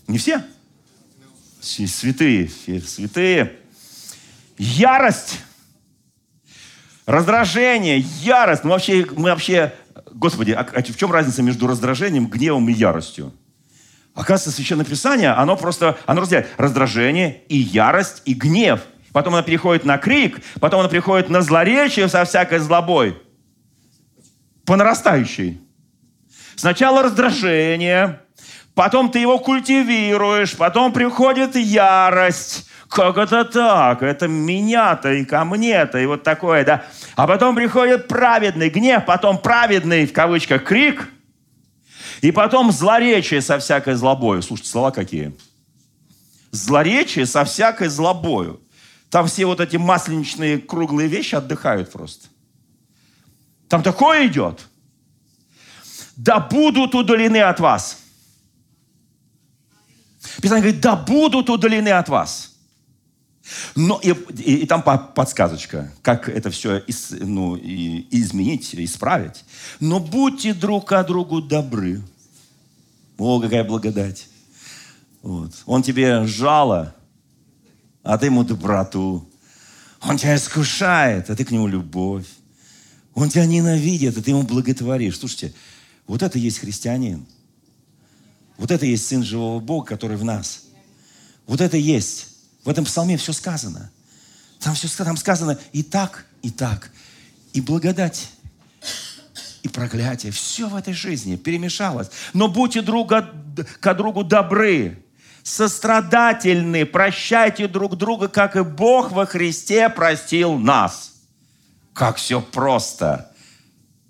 [0.06, 0.44] Не все?
[1.60, 3.58] Святые, святые.
[4.58, 5.40] Ярость.
[7.06, 8.64] Раздражение, ярость.
[8.64, 9.74] Мы вообще, мы вообще
[10.14, 13.32] Господи, а, а в чем разница между раздражением, гневом и яростью?
[14.14, 18.82] Оказывается, Священное Писание, оно просто, оно разделяет раздражение и ярость, и гнев.
[19.12, 23.16] Потом оно переходит на крик, потом оно переходит на злоречие со всякой злобой.
[24.64, 25.60] По нарастающей.
[26.56, 28.20] Сначала раздражение,
[28.74, 34.02] потом ты его культивируешь, потом приходит ярость, как это так?
[34.02, 36.84] Это меня-то и ко мне-то, и вот такое, да.
[37.16, 41.08] А потом приходит праведный гнев, потом праведный, в кавычках, крик,
[42.20, 44.42] и потом злоречие со всякой злобою.
[44.42, 45.34] Слушайте, слова какие.
[46.50, 48.60] Злоречие со всякой злобою.
[49.10, 52.28] Там все вот эти масленичные круглые вещи отдыхают просто.
[53.68, 54.60] Там такое идет.
[56.16, 57.98] Да будут удалены от вас.
[60.40, 62.51] Писание говорит, да будут удалены от вас.
[63.74, 69.44] Но и, и, и там подсказочка, как это все из, ну, и, изменить, исправить.
[69.80, 72.00] Но будьте друг к другу добры.
[73.18, 74.28] О, какая благодать.
[75.22, 75.52] Вот.
[75.66, 76.94] Он тебе жало,
[78.02, 79.28] а ты ему доброту.
[80.00, 82.26] Он тебя искушает, а ты к нему любовь.
[83.14, 85.18] Он тебя ненавидит, а ты ему благотворишь.
[85.18, 85.52] Слушайте,
[86.06, 87.26] вот это есть христианин.
[88.56, 90.64] Вот это есть Сын живого Бога, который в нас.
[91.46, 92.31] Вот это есть
[92.64, 93.90] в этом псалме все сказано.
[94.60, 96.90] Там все там сказано и так, и так.
[97.52, 98.30] И благодать,
[99.62, 100.32] и проклятие.
[100.32, 102.10] Все в этой жизни перемешалось.
[102.32, 105.04] Но будьте друг к другу добры,
[105.42, 111.12] сострадательны, прощайте друг друга, как и Бог во Христе простил нас.
[111.92, 113.32] Как все просто.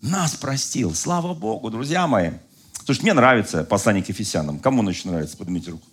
[0.02, 0.94] Нас простил.
[0.94, 2.32] Слава Богу, друзья мои.
[2.84, 4.58] Слушай, мне нравится послание к Ефесянам.
[4.58, 5.36] Кому ночь нравится?
[5.36, 5.86] Поднимите руку.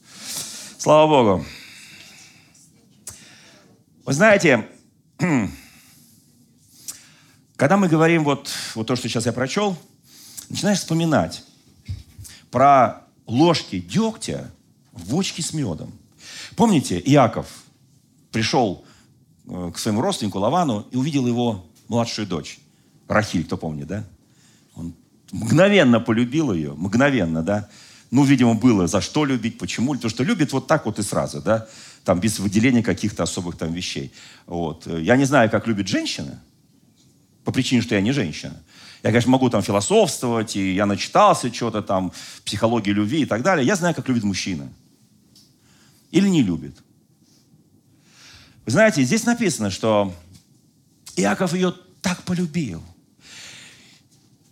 [0.78, 1.46] Слава Богу.
[4.06, 4.68] Вы знаете,
[7.56, 9.78] когда мы говорим вот, вот то, что сейчас я прочел,
[10.50, 11.44] начинаешь вспоминать
[12.50, 14.52] про ложки дегтя
[14.92, 15.92] в бочке с медом.
[16.56, 17.48] Помните, Иаков
[18.32, 18.86] пришел
[19.48, 22.60] э, к своему родственнику Лавану и увидел его младшую дочь.
[23.08, 24.06] Рахиль, кто помнит, да?
[24.76, 24.94] Он
[25.32, 27.70] мгновенно полюбил ее, мгновенно, да?
[28.12, 29.96] Ну, видимо, было за что любить, почему.
[29.96, 31.68] То, что любит вот так вот и сразу, да?
[32.04, 34.12] там без выделения каких-то особых там вещей.
[34.48, 34.88] Вот.
[34.88, 36.42] Я не знаю, как любит женщина,
[37.44, 38.56] по причине, что я не женщина.
[39.04, 42.12] Я, конечно, могу там философствовать, и я начитался что-то там,
[42.44, 43.66] психологии любви и так далее.
[43.66, 44.68] Я знаю, как любит мужчина.
[46.12, 46.76] Или не любит.
[48.66, 50.14] Вы знаете, здесь написано, что
[51.16, 52.84] Иаков ее так полюбил.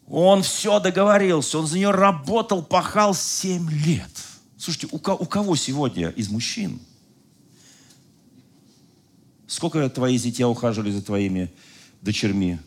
[0.08, 4.10] Он все договорился, он за нее работал, пахал 7 лет.
[4.58, 6.80] Слушайте, у кого сегодня из мужчин
[9.48, 11.50] Сколько твои зятья ухаживали за твоими
[12.02, 12.60] дочерьми?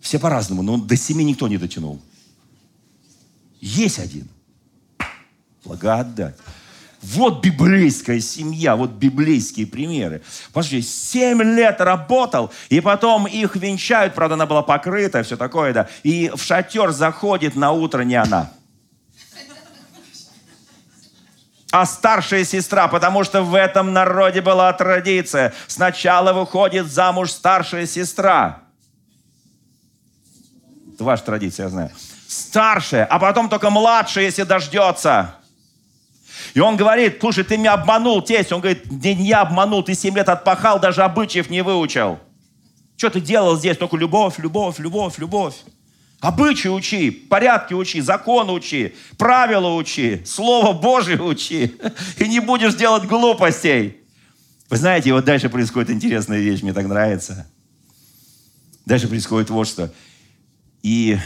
[0.00, 2.00] Все по-разному, но до семи никто не дотянул.
[3.60, 4.26] Есть один.
[5.62, 6.36] Благодать.
[7.02, 10.22] Вот библейская семья, вот библейские примеры.
[10.52, 15.88] Послушайте, 7 лет работал, и потом их венчают, правда, она была покрыта, все такое, да.
[16.02, 18.50] И в шатер заходит на утро не она.
[21.72, 25.54] а старшая сестра, потому что в этом народе была традиция.
[25.68, 28.62] Сначала выходит замуж старшая сестра.
[30.94, 31.90] Это ваша традиция, я знаю.
[32.26, 35.36] Старшая, а потом только младшая, если дождется.
[36.54, 38.52] И он говорит, слушай, ты меня обманул, тесть.
[38.52, 42.18] Он говорит, не, я обманул, ты 7 лет отпахал, даже обычаев не выучил.
[42.96, 43.76] Что ты делал здесь?
[43.76, 45.54] Только любовь, любовь, любовь, любовь.
[46.20, 51.74] Обычаи учи, порядки учи, законы учи, правила учи, Слово Божие учи.
[52.18, 53.96] И не будешь делать глупостей.
[54.68, 57.46] Вы знаете, вот дальше происходит интересная вещь, мне так нравится.
[58.84, 59.92] Дальше происходит вот что.
[60.82, 61.18] И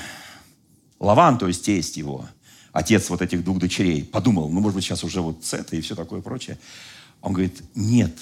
[1.00, 2.26] Лаван, то есть тесть его,
[2.74, 5.80] отец вот этих двух дочерей, подумал, ну, может быть, сейчас уже вот с этой и
[5.80, 6.58] все такое прочее.
[7.22, 8.12] Он говорит, нет,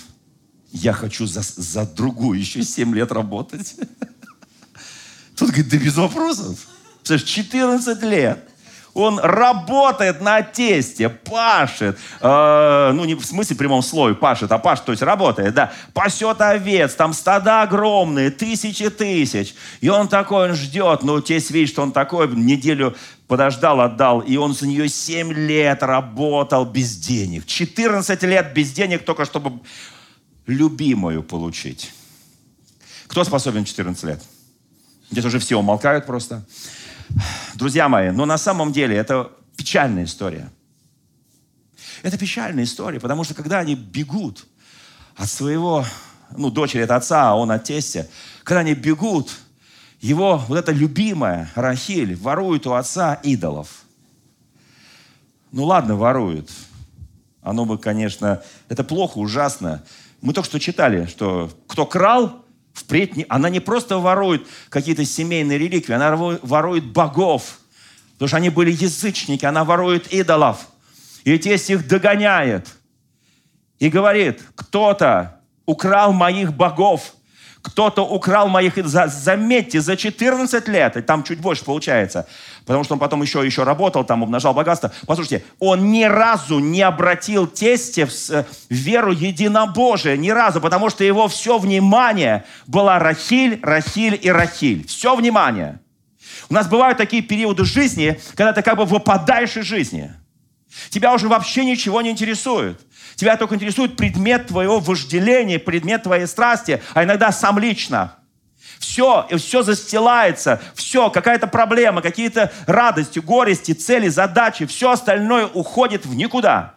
[0.70, 3.74] я хочу за, за другую еще 7 лет работать.
[5.36, 6.68] Тут говорит, да без вопросов.
[6.98, 8.48] Представляешь, 14 лет.
[8.94, 11.98] Он работает на тесте, пашет.
[12.20, 15.72] Э, ну, не в смысле прямом слое пашет, а пашет, то есть работает, да.
[15.94, 19.54] Пасет овец, там стада огромные, тысячи тысяч.
[19.80, 21.02] И он такой, он ждет.
[21.04, 22.94] Ну, тесть видит, что он такой, неделю
[23.28, 24.20] подождал, отдал.
[24.20, 27.46] И он за нее 7 лет работал без денег.
[27.46, 29.60] 14 лет без денег, только чтобы
[30.46, 31.92] любимую получить.
[33.06, 34.22] Кто способен 14 лет?
[35.10, 36.42] Здесь уже все умолкают просто.
[37.54, 40.50] Друзья мои, но на самом деле это печальная история.
[42.02, 44.46] Это печальная история, потому что когда они бегут
[45.16, 45.84] от своего,
[46.36, 48.08] ну, дочери от отца, а он от тестя,
[48.44, 49.30] когда они бегут,
[50.00, 53.84] его вот эта любимая Рахиль ворует у отца идолов.
[55.52, 56.50] Ну ладно, ворует.
[57.40, 59.84] Оно бы, конечно, это плохо, ужасно.
[60.20, 62.41] Мы только что читали, что кто крал,
[62.72, 67.60] Впредь не, она не просто ворует какие-то семейные реликвии, она ворует богов.
[68.14, 70.68] Потому что они были язычники, она ворует идолов.
[71.24, 72.68] И тесть их догоняет.
[73.78, 77.14] И говорит, кто-то украл моих богов
[77.62, 78.74] кто-то украл моих...
[78.84, 82.26] Заметьте, за 14 лет, и там чуть больше получается,
[82.66, 84.92] потому что он потом еще, еще работал, там умножал богатство.
[85.06, 91.04] Послушайте, он ни разу не обратил тесте в, в веру единобожия, ни разу, потому что
[91.04, 94.86] его все внимание было Рахиль, Рахиль и Рахиль.
[94.86, 95.80] Все внимание.
[96.50, 100.12] У нас бывают такие периоды жизни, когда ты как бы выпадаешь из жизни.
[100.90, 102.80] Тебя уже вообще ничего не интересует.
[103.16, 108.16] Тебя только интересует предмет твоего вожделения, предмет твоей страсти, а иногда сам лично.
[108.78, 116.04] Все, и все застилается, все, какая-то проблема, какие-то радости, горести, цели, задачи, все остальное уходит
[116.04, 116.74] в никуда.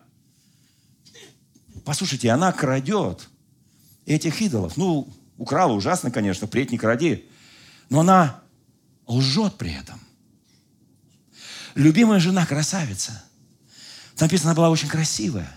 [1.83, 3.27] Послушайте, она крадет
[4.05, 4.77] этих идолов.
[4.77, 5.07] Ну,
[5.37, 7.27] украла ужасно, конечно, впредь не кради.
[7.89, 8.41] Но она
[9.07, 9.99] лжет при этом.
[11.75, 13.23] Любимая жена красавица.
[14.19, 15.51] Написано, она была очень красивая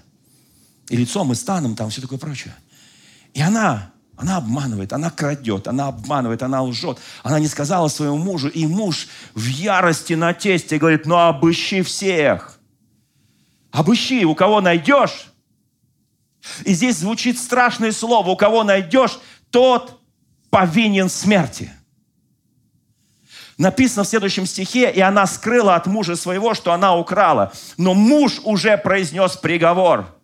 [0.88, 2.54] и лицом, и станом, там все такое прочее.
[3.34, 6.98] И она, она обманывает, она крадет, она обманывает, она лжет.
[7.22, 12.58] Она не сказала своему мужу, и муж в ярости на тесте говорит, ну обыщи всех.
[13.70, 15.30] Обыщи, у кого найдешь.
[16.64, 19.18] И здесь звучит страшное слово, у кого найдешь,
[19.50, 20.00] тот
[20.50, 21.70] повинен смерти.
[23.58, 27.52] Написано в следующем стихе, и она скрыла от мужа своего, что она украла.
[27.76, 30.14] Но муж уже произнес приговор–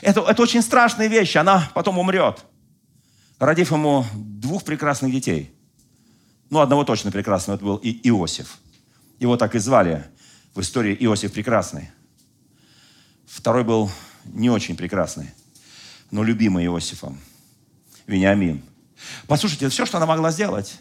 [0.00, 1.36] это, это очень страшная вещь.
[1.36, 2.44] Она потом умрет,
[3.38, 5.52] родив ему двух прекрасных детей.
[6.50, 8.58] Ну, одного точно прекрасного, это был и Иосиф.
[9.18, 10.04] Его так и звали
[10.54, 11.90] в истории Иосиф Прекрасный.
[13.26, 13.90] Второй был
[14.24, 15.30] не очень прекрасный,
[16.10, 17.18] но любимый Иосифом.
[18.06, 18.62] Вениамин.
[19.26, 20.78] Послушайте, все, что она могла сделать.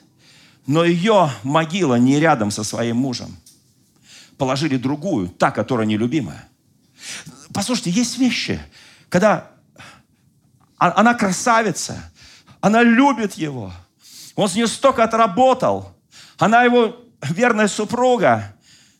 [0.65, 3.35] Но ее могила не рядом со своим мужем.
[4.37, 6.47] Положили другую, та, которая нелюбимая.
[7.53, 8.61] Послушайте, есть вещи,
[9.13, 9.51] когда
[10.79, 12.11] она красавица,
[12.61, 13.71] она любит его,
[14.35, 15.95] он с нее столько отработал,
[16.39, 18.55] она его верная супруга,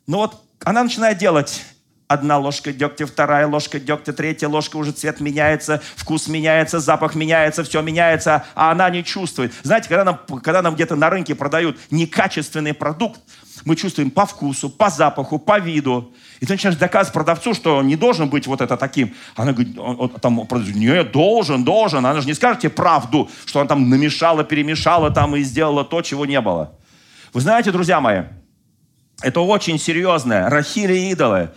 [0.05, 1.66] но вот она начинает делать
[2.08, 7.64] Одна ложка дегтя, вторая ложка дегтя, третья ложка, уже цвет меняется, вкус меняется, запах меняется,
[7.64, 9.54] все меняется, а она не чувствует.
[9.64, 13.22] Знаете, когда нам, когда нам где-то на рынке продают некачественный продукт,
[13.66, 16.14] мы чувствуем по вкусу, по запаху, по виду.
[16.39, 19.16] И ты начинаешь доказывать продавцу, что он не должен быть вот это таким.
[19.36, 22.06] Она говорит, он, он, там, продавец, нет, должен, должен.
[22.06, 26.01] Она же не скажет тебе правду, что она там намешала, перемешала там и сделала то,
[26.01, 26.74] чего не было.
[27.32, 28.24] Вы знаете, друзья мои,
[29.22, 30.49] это очень серьезное.
[30.49, 31.51] Рахили идолы.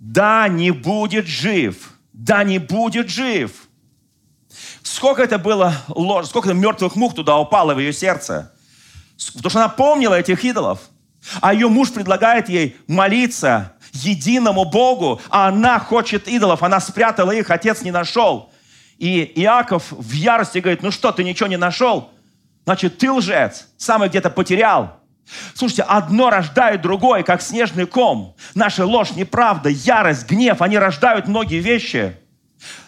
[0.00, 3.52] Да не будет жив, да не будет жив.
[4.82, 8.52] Сколько это было ложь, сколько мертвых мух туда упало в ее сердце.
[9.34, 10.80] Потому что она помнила этих идолов.
[11.42, 17.50] А ее муж предлагает ей молиться единому Богу, а она хочет идолов, она спрятала их,
[17.50, 18.50] отец не нашел.
[18.96, 22.10] И Иаков в ярости говорит, ну что, ты ничего не нашел?
[22.64, 24.99] Значит, ты лжец, сам где-то потерял.
[25.54, 28.34] Слушайте, одно рождает другое, как снежный ком.
[28.54, 32.16] Наша ложь, неправда, ярость, гнев, они рождают многие вещи.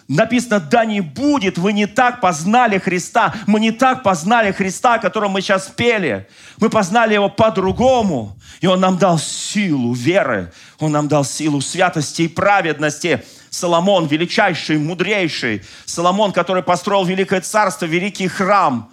[0.08, 3.34] Написано, да не будет, вы не так познали Христа.
[3.46, 6.28] Мы не так познали Христа, о котором мы сейчас пели.
[6.58, 8.36] Мы познали Его по-другому.
[8.60, 10.52] И Он нам дал силу веры.
[10.78, 13.24] Он нам дал силу святости и праведности.
[13.48, 15.62] Соломон, величайший, мудрейший.
[15.86, 18.90] Соломон, который построил великое царство, великий храм.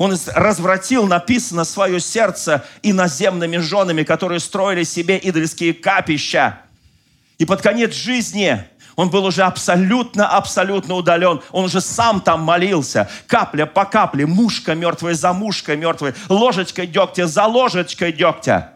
[0.00, 6.62] Он развратил, написано, свое сердце иноземными женами, которые строили себе идольские капища.
[7.36, 8.64] И под конец жизни
[8.96, 11.42] он был уже абсолютно-абсолютно удален.
[11.50, 13.10] Он уже сам там молился.
[13.26, 18.72] Капля по капле, мушка мертвая за мушкой мертвой, ложечкой дегтя за ложечкой дегтя.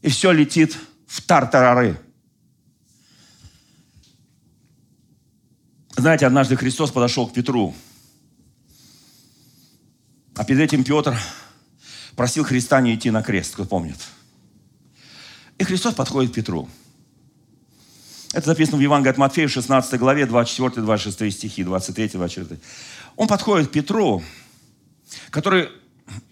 [0.00, 0.76] И все летит
[1.06, 2.00] в тартарары.
[5.94, 7.76] Знаете, однажды Христос подошел к Петру.
[10.34, 11.18] А перед этим Петр
[12.16, 13.98] просил Христа не идти на крест, кто помнит.
[15.58, 16.68] И Христос подходит к Петру–
[18.32, 22.58] это записано в Евангелии от Матфея, 16 главе, 24-26 стихи, 23-24.
[23.16, 24.22] Он подходит к Петру,
[25.30, 25.68] который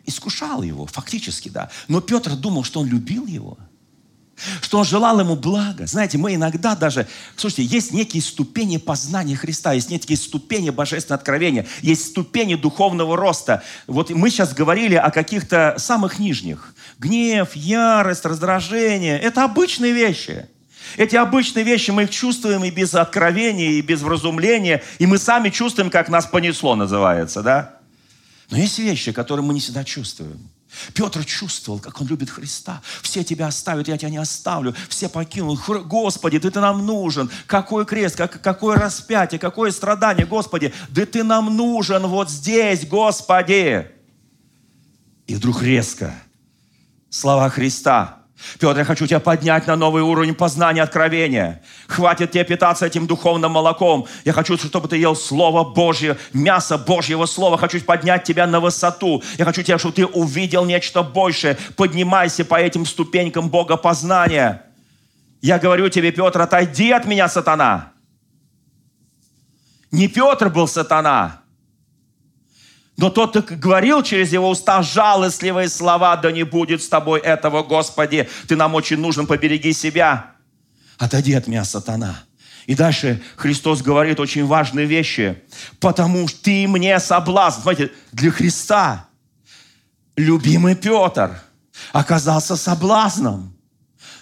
[0.06, 1.70] искушал его, фактически, да.
[1.88, 3.58] Но Петр думал, что он любил его,
[4.62, 5.86] что он желал ему блага.
[5.86, 11.66] Знаете, мы иногда даже, слушайте, есть некие ступени познания Христа, есть некие ступени божественного откровения,
[11.82, 13.62] есть ступени духовного роста.
[13.86, 16.74] Вот мы сейчас говорили о каких-то самых нижних.
[16.98, 20.46] Гнев, ярость, раздражение– это обычные вещи–
[20.96, 25.50] эти обычные вещи мы их чувствуем и без откровения, и без вразумления, и мы сами
[25.50, 27.76] чувствуем, как нас понесло, называется, да?
[28.50, 30.50] Но есть вещи, которые мы не всегда чувствуем.
[30.94, 32.82] Петр чувствовал, как он любит Христа.
[33.02, 34.74] Все тебя оставят, я тебя не оставлю.
[34.88, 35.60] Все покинут.
[35.86, 37.30] Господи, ты, ты нам нужен.
[37.46, 40.72] Какой крест, как, какое распятие, какое страдание, Господи.
[40.88, 43.90] Да ты нам нужен вот здесь, Господи.
[45.26, 46.14] И вдруг резко
[47.08, 48.19] слова Христа
[48.58, 51.62] Петр, я хочу тебя поднять на новый уровень познания, откровения.
[51.88, 54.06] Хватит тебе питаться этим духовным молоком.
[54.24, 57.58] Я хочу, чтобы ты ел Слово Божье, мясо Божьего Слова.
[57.58, 59.22] Хочу поднять тебя на высоту.
[59.38, 61.56] Я хочу тебя, чтобы ты увидел нечто большее.
[61.76, 64.62] Поднимайся по этим ступенькам Бога познания.
[65.42, 67.92] Я говорю тебе, Петр, отойди от меня, сатана.
[69.90, 71.39] Не Петр был сатана.
[73.00, 77.62] Но тот, кто говорил через его уста жалостливые слова, да не будет с тобой этого,
[77.62, 80.32] Господи, ты нам очень нужен, побереги себя.
[80.98, 82.24] Отойди от меня, сатана.
[82.66, 85.42] И дальше Христос говорит очень важные вещи.
[85.80, 87.62] Потому что ты мне соблазн.
[87.62, 89.08] Смотрите, для Христа
[90.14, 91.40] любимый Петр
[91.94, 93.56] оказался соблазном.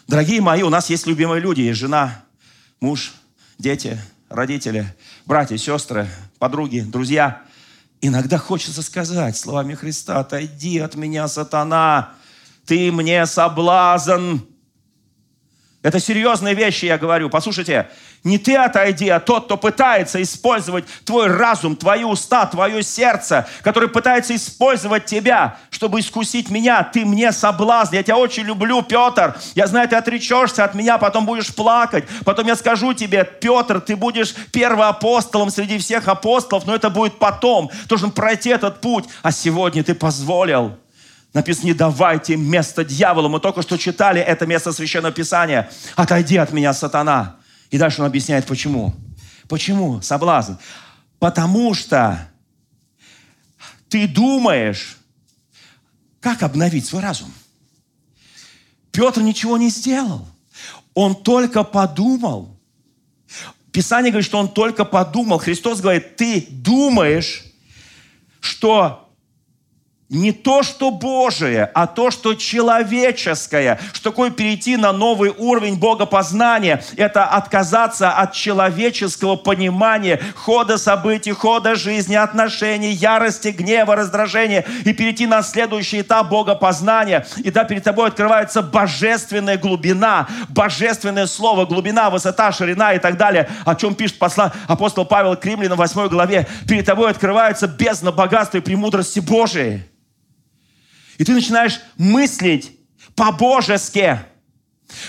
[0.06, 1.62] Дорогие мои, у нас есть любимые люди.
[1.62, 2.22] Есть жена,
[2.80, 3.12] муж,
[3.58, 4.94] дети, родители,
[5.26, 6.08] братья, сестры,
[6.38, 7.42] подруги, друзья.
[8.00, 12.14] Иногда хочется сказать словами Христа, отойди от меня, сатана,
[12.64, 14.38] ты мне соблазн.
[15.80, 17.30] Это серьезные вещи, я говорю.
[17.30, 17.88] Послушайте,
[18.24, 23.88] не ты отойди, а тот, кто пытается использовать твой разум, твои уста, твое сердце, который
[23.88, 26.82] пытается использовать тебя, чтобы искусить меня.
[26.82, 27.94] Ты мне соблазн.
[27.94, 29.36] Я тебя очень люблю, Петр.
[29.54, 32.04] Я знаю, ты отречешься от меня, потом будешь плакать.
[32.24, 37.68] Потом я скажу тебе, Петр, ты будешь первоапостолом среди всех апостолов, но это будет потом.
[37.68, 39.04] Ты должен пройти этот путь.
[39.22, 40.76] А сегодня ты позволил
[41.34, 43.28] Написано, не давайте место дьяволу.
[43.28, 45.70] Мы только что читали это место Священного Писания.
[45.94, 47.36] Отойди от меня, сатана.
[47.70, 48.94] И дальше он объясняет, почему.
[49.48, 50.54] Почему соблазн?
[51.18, 52.28] Потому что
[53.88, 54.98] ты думаешь,
[56.20, 57.32] как обновить свой разум.
[58.90, 60.26] Петр ничего не сделал.
[60.94, 62.58] Он только подумал.
[63.70, 65.38] Писание говорит, что он только подумал.
[65.38, 67.44] Христос говорит, ты думаешь,
[68.40, 69.07] что
[70.10, 73.78] не то, что Божие, а то, что человеческое.
[73.92, 76.82] Что такое перейти на новый уровень богопознания?
[76.96, 85.26] Это отказаться от человеческого понимания хода событий, хода жизни, отношений, ярости, гнева, раздражения и перейти
[85.26, 87.26] на следующий этап богопознания.
[87.44, 93.50] И да, перед тобой открывается божественная глубина, божественное слово, глубина, высота, ширина и так далее,
[93.66, 96.46] о чем пишет посла, апостол Павел к Римлянам в 8 главе.
[96.66, 99.82] Перед тобой открывается бездна богатства и премудрости Божией.
[101.18, 102.78] И ты начинаешь мыслить
[103.14, 104.18] по-божески.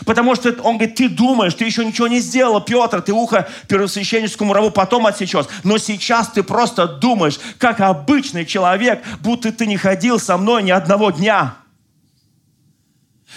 [0.06, 4.52] Потому что он говорит, ты думаешь, ты еще ничего не сделал, Петр, ты ухо первосвященническому
[4.52, 5.46] рабу потом отсечешь.
[5.64, 10.72] Но сейчас ты просто думаешь, как обычный человек, будто ты не ходил со мной ни
[10.72, 11.56] одного дня.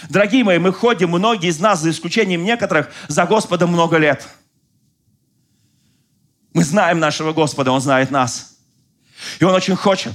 [0.09, 4.27] Дорогие мои, мы ходим, многие из нас, за исключением некоторых, за Господом много лет.
[6.53, 8.57] Мы знаем нашего Господа, Он знает нас.
[9.39, 10.13] И Он очень хочет,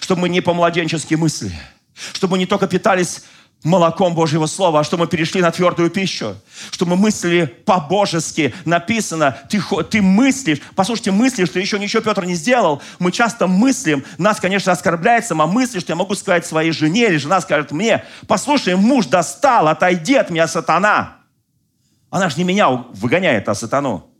[0.00, 1.52] чтобы мы не по-младенчески мысли,
[1.94, 3.24] чтобы не только питались
[3.64, 6.36] молоком Божьего Слова, а что мы перешли на твердую пищу,
[6.70, 8.54] что мы мыслили по-божески.
[8.64, 12.82] Написано, ты, ты мыслишь, послушайте, мыслишь, что еще ничего Петр не сделал.
[12.98, 17.16] Мы часто мыслим, нас, конечно, оскорбляет сама мысль, что я могу сказать своей жене, или
[17.16, 21.18] жена скажет мне, послушай, муж достал, отойди от меня, сатана.
[22.10, 24.10] Она же не меня выгоняет, а сатану.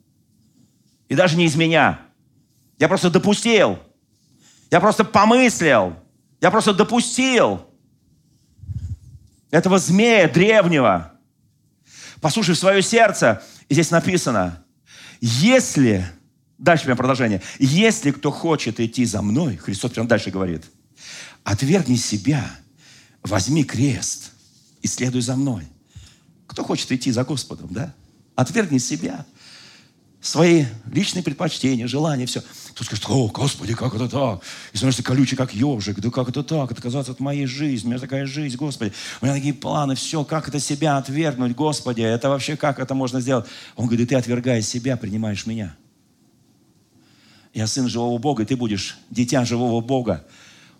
[1.08, 2.00] И даже не из меня.
[2.78, 3.78] Я просто допустил.
[4.70, 5.94] Я просто помыслил.
[6.42, 7.64] Я просто допустил
[9.52, 11.12] этого змея древнего.
[12.20, 13.42] Послушай в свое сердце.
[13.68, 14.64] И здесь написано,
[15.20, 16.04] если,
[16.58, 20.64] дальше прям продолжение, если кто хочет идти за мной, Христос прям дальше говорит,
[21.44, 22.44] отвергни себя,
[23.22, 24.32] возьми крест
[24.82, 25.68] и следуй за мной.
[26.48, 27.94] Кто хочет идти за Господом, да?
[28.34, 29.24] Отвергни себя
[30.22, 32.42] свои личные предпочтения, желания, все.
[32.70, 34.40] Кто скажет, о, Господи, как это так?
[34.72, 35.98] И становишься колючий, как ежик.
[35.98, 36.70] Да как это так?
[36.70, 37.88] Отказаться от моей жизни.
[37.88, 38.92] У меня такая жизнь, Господи.
[39.20, 40.24] У меня такие планы, все.
[40.24, 42.00] Как это себя отвергнуть, Господи?
[42.00, 43.46] Это вообще как это можно сделать?
[43.76, 45.76] Он говорит, ты отвергаешь себя, принимаешь меня.
[47.52, 50.24] Я сын живого Бога, и ты будешь дитя живого Бога.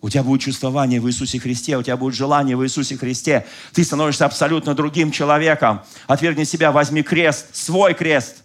[0.00, 3.46] У тебя будет чувствование в Иисусе Христе, у тебя будет желание в Иисусе Христе.
[3.72, 5.82] Ты становишься абсолютно другим человеком.
[6.06, 8.36] Отвергни себя, возьми крест, свой крест–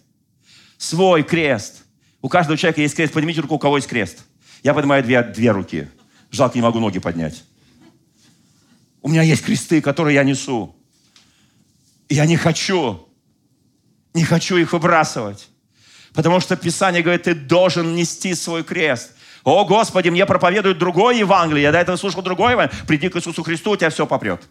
[0.78, 1.84] свой крест.
[2.22, 3.12] У каждого человека есть крест.
[3.12, 4.24] Поднимите руку, у кого есть крест.
[4.62, 5.88] Я поднимаю две, две руки.
[6.30, 7.44] Жалко, не могу ноги поднять.
[9.02, 10.74] У меня есть кресты, которые я несу.
[12.08, 13.06] Я не хочу,
[14.14, 15.48] не хочу их выбрасывать.
[16.14, 19.12] Потому что Писание говорит, ты должен нести свой крест.
[19.44, 21.62] О, Господи, мне проповедуют другое Евангелие.
[21.62, 22.86] Я до этого слушал другое Евангелие.
[22.86, 24.48] Приди к Иисусу Христу, у тебя все попрет.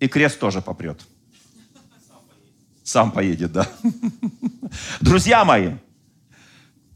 [0.00, 1.00] И крест тоже попрет.
[2.86, 3.68] Сам поедет, да.
[5.00, 5.72] Друзья мои,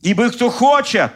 [0.02, 1.10] ибо кто хочет,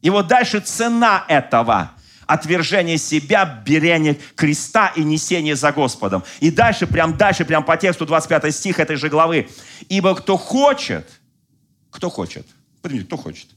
[0.00, 1.90] и вот дальше цена этого–
[2.26, 6.24] отвержение себя, берение креста и несение за Господом.
[6.40, 9.50] И дальше, прям дальше, прям по тексту 25 стих этой же главы.
[9.90, 11.06] Ибо кто хочет,
[11.90, 12.46] кто хочет,
[12.80, 13.48] поднимите, кто хочет,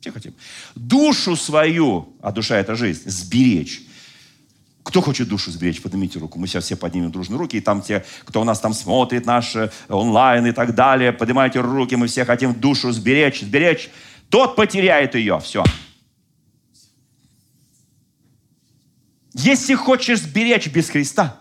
[0.00, 0.34] все хотим,
[0.74, 3.85] душу свою, а душа– это жизнь, сберечь
[4.86, 5.82] кто хочет душу сберечь?
[5.82, 6.38] Поднимите руку.
[6.38, 7.56] Мы сейчас все поднимем дружно руки.
[7.56, 11.58] И там те, кто у нас там смотрит наш э, онлайн и так далее, поднимайте
[11.60, 11.96] руки.
[11.96, 13.40] Мы все хотим душу сберечь.
[13.40, 13.90] Сберечь.
[14.30, 15.40] Тот потеряет ее.
[15.40, 15.64] Все.
[19.34, 21.36] Если хочешь сберечь без Христа,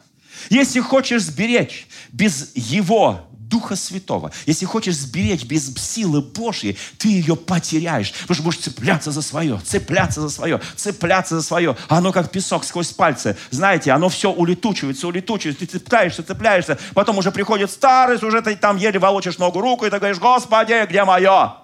[0.49, 4.31] если хочешь сберечь без Его Духа Святого.
[4.45, 8.11] Если хочешь сберечь без силы Божьей, ты ее потеряешь.
[8.21, 11.77] Потому что будешь цепляться за свое, цепляться за свое, цепляться за свое.
[11.87, 13.37] Оно как песок сквозь пальцы.
[13.51, 15.65] Знаете, оно все улетучивается, улетучивается.
[15.65, 16.79] Ты цепляешься, цепляешься.
[16.93, 20.85] Потом уже приходит старость, уже ты там еле волочишь ногу руку, и ты говоришь, Господи,
[20.89, 21.55] где мое?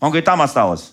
[0.00, 0.92] Он говорит, там осталось.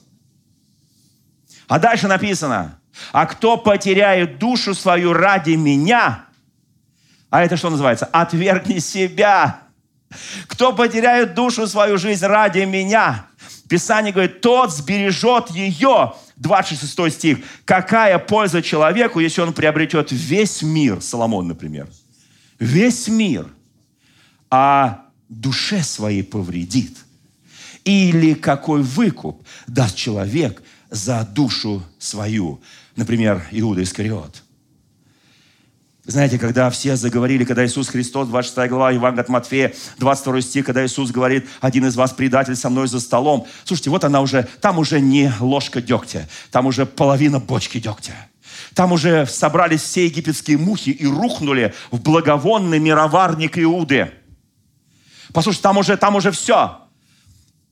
[1.68, 2.80] А дальше написано,
[3.12, 6.27] а кто потеряет душу свою ради меня,
[7.38, 8.06] а это что называется?
[8.06, 9.62] Отвергни себя.
[10.48, 13.28] Кто потеряет душу свою жизнь ради меня?
[13.70, 16.16] Писание говорит, тот сбережет ее.
[16.38, 17.38] 26 стих.
[17.64, 21.88] Какая польза человеку, если он приобретет весь мир, Соломон, например,
[22.58, 23.46] весь мир,
[24.50, 26.98] а душе своей повредит?
[27.84, 32.62] Или какой выкуп даст человек за душу свою?
[32.96, 34.42] Например, Иуда Искариот–
[36.08, 40.86] знаете, когда все заговорили, когда Иисус Христос, 26 глава Евангелия от Матфея, 22 стих, когда
[40.86, 43.46] Иисус говорит, один из вас предатель со мной за столом.
[43.66, 48.14] Слушайте, вот она уже, там уже не ложка дегтя, там уже половина бочки дегтя.
[48.74, 54.12] Там уже собрались все египетские мухи и рухнули в благовонный мироварник Иуды.
[55.34, 56.78] Послушайте, там уже, там уже все.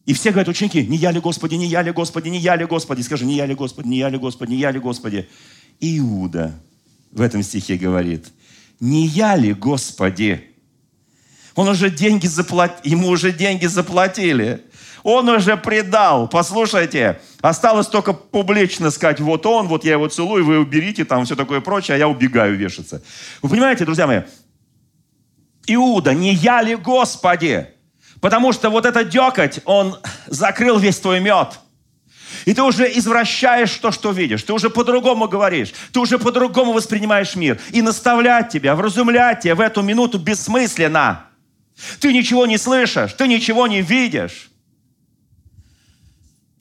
[0.06, 2.66] И все говорят, ученики, не я ли Господи, не я ли Господи, не я ли
[2.66, 3.02] Господи.
[3.02, 5.30] Скажи, не я ли Господи, не я ли Господи, не я ли Господи.
[5.80, 6.54] Иуда
[7.16, 8.28] в этом стихе говорит,
[8.80, 10.52] не я ли, Господи?
[11.56, 14.66] Он уже деньги заплатил, ему уже деньги заплатили.
[15.02, 16.28] Он уже предал.
[16.28, 21.36] Послушайте, осталось только публично сказать, вот он, вот я его целую, вы уберите, там все
[21.36, 23.02] такое прочее, а я убегаю вешаться.
[23.42, 24.22] Вы понимаете, друзья мои,
[25.68, 27.68] Иуда, не я ли Господи?
[28.20, 29.98] Потому что вот этот декоть, он
[30.28, 31.60] закрыл весь твой мед–
[32.46, 34.44] И ты уже извращаешь то, что видишь.
[34.44, 35.74] Ты уже по-другому говоришь.
[35.92, 37.60] Ты уже по-другому воспринимаешь мир.
[37.72, 41.26] И наставлять тебя, вразумлять тебя в эту минуту бессмысленно.
[42.00, 44.52] Ты ничего не слышишь, ты ничего не видишь.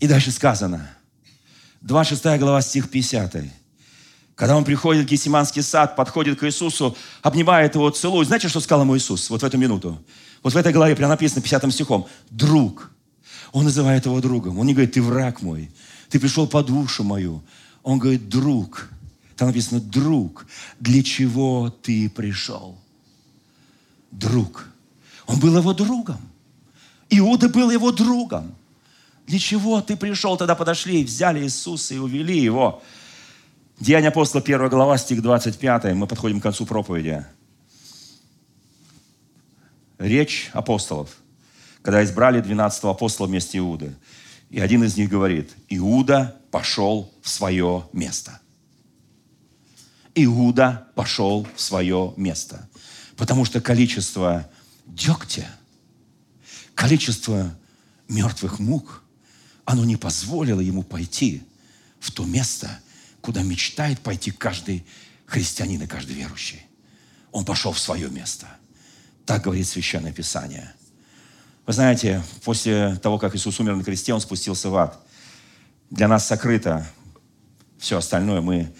[0.00, 0.90] И дальше сказано.
[1.82, 3.36] 26 глава, стих 50.
[4.34, 8.26] Когда он приходит в Гесиманский сад, подходит к Иисусу, обнимает его, целует.
[8.26, 10.02] Знаете, что сказал ему Иисус вот в эту минуту?
[10.42, 12.08] Вот в этой главе прямо написано 50 стихом.
[12.30, 12.90] Друг.
[13.54, 14.58] Он называет его другом.
[14.58, 15.70] Он не говорит, ты враг мой.
[16.10, 17.40] Ты пришел по душу мою.
[17.84, 18.90] Он говорит, друг.
[19.36, 20.46] Там написано, друг.
[20.80, 22.76] Для чего ты пришел?
[24.10, 24.66] Друг.
[25.26, 26.20] Он был его другом.
[27.10, 28.56] Иуда был его другом.
[29.28, 30.36] Для чего ты пришел?
[30.36, 32.82] Тогда подошли, взяли Иисуса и увели его.
[33.78, 35.94] Деяния апостола, 1 глава, стих 25.
[35.94, 37.24] Мы подходим к концу проповеди.
[39.98, 41.18] Речь апостолов,
[41.84, 43.94] когда избрали 12 апостола вместе Иуды.
[44.48, 48.40] И один из них говорит, Иуда пошел в свое место.
[50.14, 52.66] Иуда пошел в свое место.
[53.18, 54.48] Потому что количество
[54.86, 55.46] дегтя,
[56.74, 57.54] количество
[58.08, 59.02] мертвых мук,
[59.66, 61.42] оно не позволило ему пойти
[62.00, 62.80] в то место,
[63.20, 64.86] куда мечтает пойти каждый
[65.26, 66.62] христианин и каждый верующий.
[67.30, 68.48] Он пошел в свое место.
[69.26, 70.72] Так говорит Священное Писание.
[71.66, 74.98] Вы знаете, после того, как Иисус умер на кресте, Он спустился в ад.
[75.90, 76.86] Для нас сокрыто
[77.78, 78.40] все остальное.
[78.40, 78.72] Мы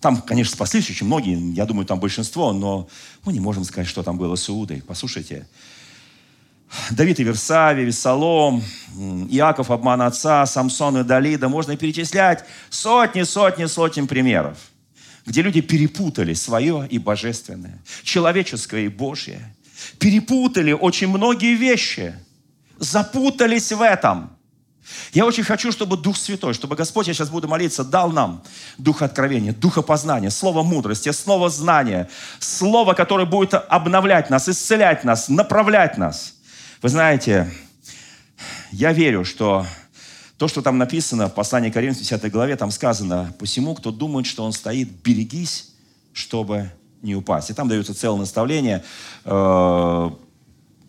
[0.00, 2.88] там, конечно, спаслись очень многие, я думаю, там большинство, но
[3.24, 4.82] мы не можем сказать, что там было с Иудой.
[4.86, 5.46] Послушайте,
[6.90, 8.62] Давид и Версавий, Весолом,
[9.28, 11.48] Иаков, обман отца, Самсон и Далида.
[11.48, 14.58] Можно перечислять сотни, сотни, сотен примеров,
[15.26, 19.54] где люди перепутали свое и божественное, человеческое и Божье.
[19.98, 22.14] Перепутали очень многие вещи,
[22.78, 24.36] запутались в этом.
[25.12, 28.42] Я очень хочу, чтобы Дух Святой, чтобы Господь, я сейчас буду молиться, дал нам
[28.78, 32.08] Дух откровения, Духа познания, Слово мудрости, Слово знания,
[32.40, 36.34] Слово, которое будет обновлять нас, исцелять нас, направлять нас–
[36.82, 37.48] вы знаете,
[38.72, 39.64] я верю, что
[40.36, 44.26] то, что там написано в послании к Коринфянам, 10 главе, там сказано, «Посему, кто думает,
[44.26, 45.70] что он стоит, берегись,
[46.12, 46.72] чтобы
[47.02, 47.50] не упасть».
[47.50, 48.84] И там дается целое наставление
[49.24, 50.10] э,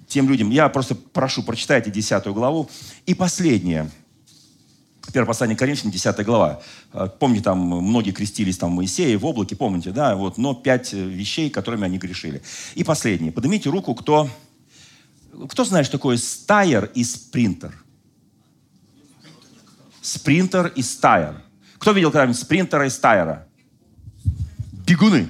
[0.07, 0.49] тем людям.
[0.49, 2.70] Я просто прошу, прочитайте 10 главу.
[3.05, 3.89] И последнее.
[5.11, 6.61] Первое послание Коринфянам, 10 глава.
[6.93, 10.16] Э, помните, там многие крестились там Моисея в облаке, помните, да?
[10.16, 12.41] Вот, но пять вещей, которыми они грешили.
[12.76, 13.32] И последнее.
[13.32, 14.30] Поднимите руку, кто
[15.49, 17.74] кто знает, что такое стайер и спринтер?
[20.01, 21.41] Спринтер и стайер.
[21.78, 23.47] Кто видел когда-нибудь спринтера и стайера?
[24.86, 25.30] Бегуны.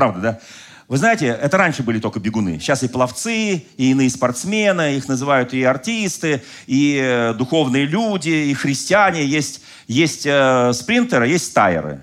[0.00, 0.40] Правда, да?
[0.88, 2.58] Вы знаете, это раньше были только бегуны.
[2.58, 8.54] Сейчас и пловцы, и иные спортсмены, их называют и артисты, и э, духовные люди, и
[8.54, 9.26] христиане.
[9.26, 12.00] Есть, есть э, спринтеры, есть стайеры.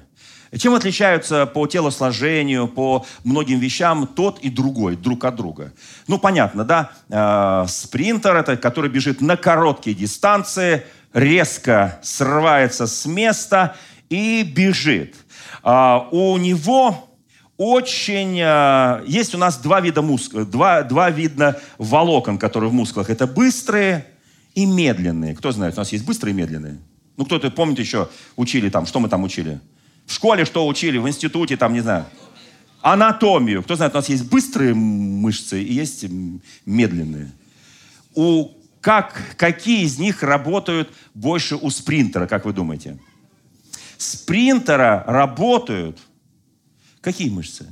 [0.56, 5.74] Чем отличаются по телосложению, по многим вещам тот и другой, друг от друга?
[6.06, 6.92] Ну, понятно, да?
[7.10, 13.76] Э, спринтер, это который бежит на короткие дистанции, резко срывается с места
[14.08, 15.16] и бежит.
[15.64, 17.07] Э, у него
[17.58, 18.40] очень...
[18.40, 23.10] Э, есть у нас два вида мускулов, два, два вида волокон, которые в мускулах.
[23.10, 24.06] Это быстрые
[24.54, 25.36] и медленные.
[25.36, 26.78] Кто знает, у нас есть быстрые и медленные.
[27.18, 29.60] Ну, кто-то помнит еще, учили там, что мы там учили?
[30.06, 32.06] В школе что учили, в институте, там, не знаю.
[32.82, 33.64] Анатомию.
[33.64, 36.06] Кто знает, у нас есть быстрые мышцы и есть
[36.66, 37.32] медленные.
[38.14, 38.52] У
[38.82, 42.98] как, какие из них работают больше у спринтера, как вы думаете?
[43.98, 46.00] Спринтера работают
[47.08, 47.66] какие мышцы?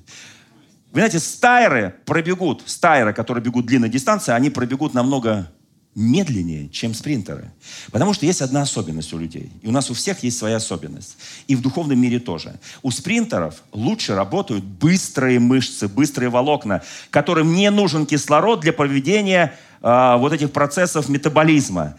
[0.91, 5.51] Вы знаете, стайры пробегут, стайры, которые бегут длинной дистанции, они пробегут намного
[5.93, 7.51] медленнее, чем спринтеры.
[7.91, 9.51] Потому что есть одна особенность у людей.
[9.61, 11.17] И у нас у всех есть своя особенность.
[11.47, 12.59] И в духовном мире тоже.
[12.81, 20.17] У спринтеров лучше работают быстрые мышцы, быстрые волокна, которым не нужен кислород для проведения э,
[20.17, 21.97] вот этих процессов метаболизма.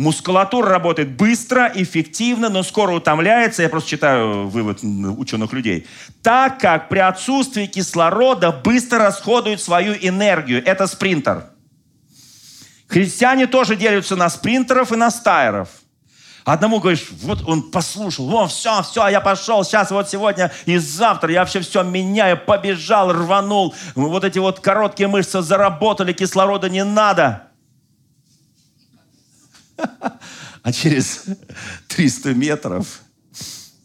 [0.00, 3.62] Мускулатура работает быстро, эффективно, но скоро утомляется.
[3.62, 5.86] Я просто читаю вывод ученых людей.
[6.22, 10.64] Так как при отсутствии кислорода быстро расходует свою энергию.
[10.64, 11.50] Это спринтер.
[12.88, 15.68] Христиане тоже делятся на спринтеров и на стайеров.
[16.46, 21.30] Одному говоришь, вот он послушал, вот все, все, я пошел, сейчас вот сегодня и завтра
[21.30, 27.49] я вообще все меняю, побежал, рванул, вот эти вот короткие мышцы заработали, кислорода не надо.
[30.62, 31.24] А через
[31.88, 33.00] 300 метров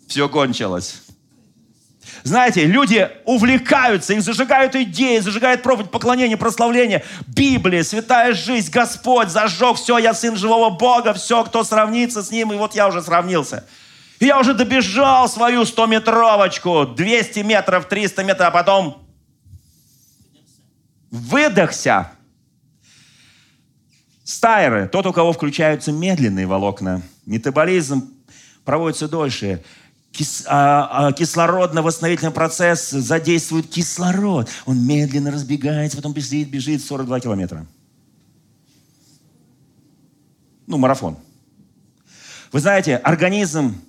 [0.08, 1.02] все кончилось.
[2.24, 7.06] Знаете, люди увлекаются, их зажигают идеи, зажигают проповедь, поклонение, прославление.
[7.28, 12.52] Библия, святая жизнь, Господь зажег все, я сын живого Бога, все, кто сравнится с ним,
[12.52, 13.66] и вот я уже сравнился.
[14.20, 19.08] И я уже добежал свою 100-метровочку, 200 метров, 300 метров, а потом
[21.12, 22.12] выдохся.
[24.26, 27.04] Стайры, тот, у кого включаются медленные волокна.
[27.28, 28.12] Метаболизм
[28.64, 29.64] проводится дольше.
[30.12, 34.50] Кис, а, а, кислородно-восстановительный процесс задействует кислород.
[34.66, 37.68] Он медленно разбегается, потом бежит, бежит 42 километра.
[40.66, 41.20] Ну, марафон.
[42.52, 43.80] Вы знаете, организм,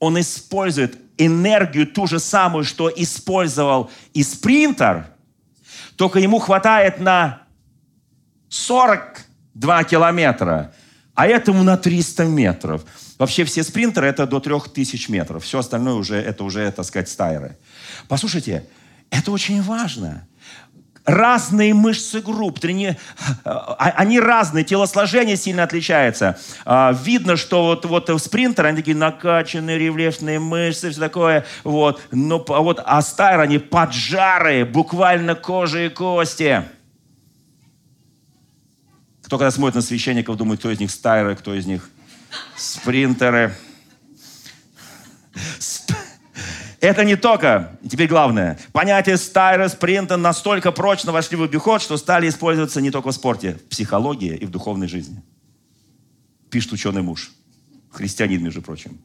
[0.00, 5.06] он использует энергию ту же самую, что использовал и спринтер,
[5.94, 7.42] только ему хватает на
[8.48, 9.27] 40
[9.58, 10.72] 2 километра,
[11.14, 12.84] а этому на 300 метров.
[13.18, 15.42] Вообще все спринтеры это до 3000 метров.
[15.42, 17.56] Все остальное уже, это уже, так сказать, стайры.
[18.06, 18.64] Послушайте,
[19.10, 20.28] это очень важно.
[21.04, 22.96] Разные мышцы групп, трени...
[23.42, 26.38] А, они разные, телосложение сильно отличается.
[26.64, 31.46] А, видно, что вот, вот спринтер, они такие накачанные, рельефные мышцы, все такое.
[31.64, 32.00] Вот.
[32.12, 36.62] Но, а вот, а стайр, они поджарые, буквально кожа и кости.
[39.28, 41.90] Кто когда смотрит на священников, думает, кто из них стайры, кто из них
[42.56, 43.54] спринтеры.
[46.80, 52.26] Это не только, теперь главное, понятие стайра, спринта настолько прочно вошли в обиход, что стали
[52.26, 55.22] использоваться не только в спорте, в психологии и в духовной жизни.
[56.48, 57.30] Пишет ученый муж,
[57.92, 58.98] христианин, между прочим.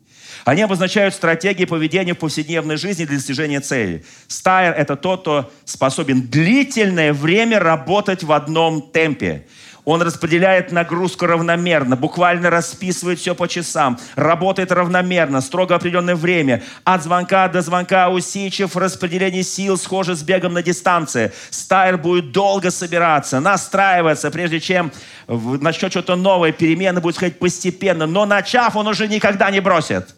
[0.45, 4.05] Они обозначают стратегии поведения в повседневной жизни для достижения цели.
[4.29, 9.47] Стайр– это тот, кто способен длительное время работать в одном темпе.
[9.85, 16.63] Он распределяет нагрузку равномерно, буквально расписывает все по часам, работает равномерно, строго определенное время.
[16.85, 21.33] От звонка до звонка усидчив, распределение сил схоже с бегом на дистанции.
[21.49, 24.91] Стайр будет долго собираться, настраиваться, прежде чем
[25.27, 28.05] начнет что-то новое, перемены будет сходить постепенно.
[28.05, 30.15] Но начав, он уже никогда не бросит.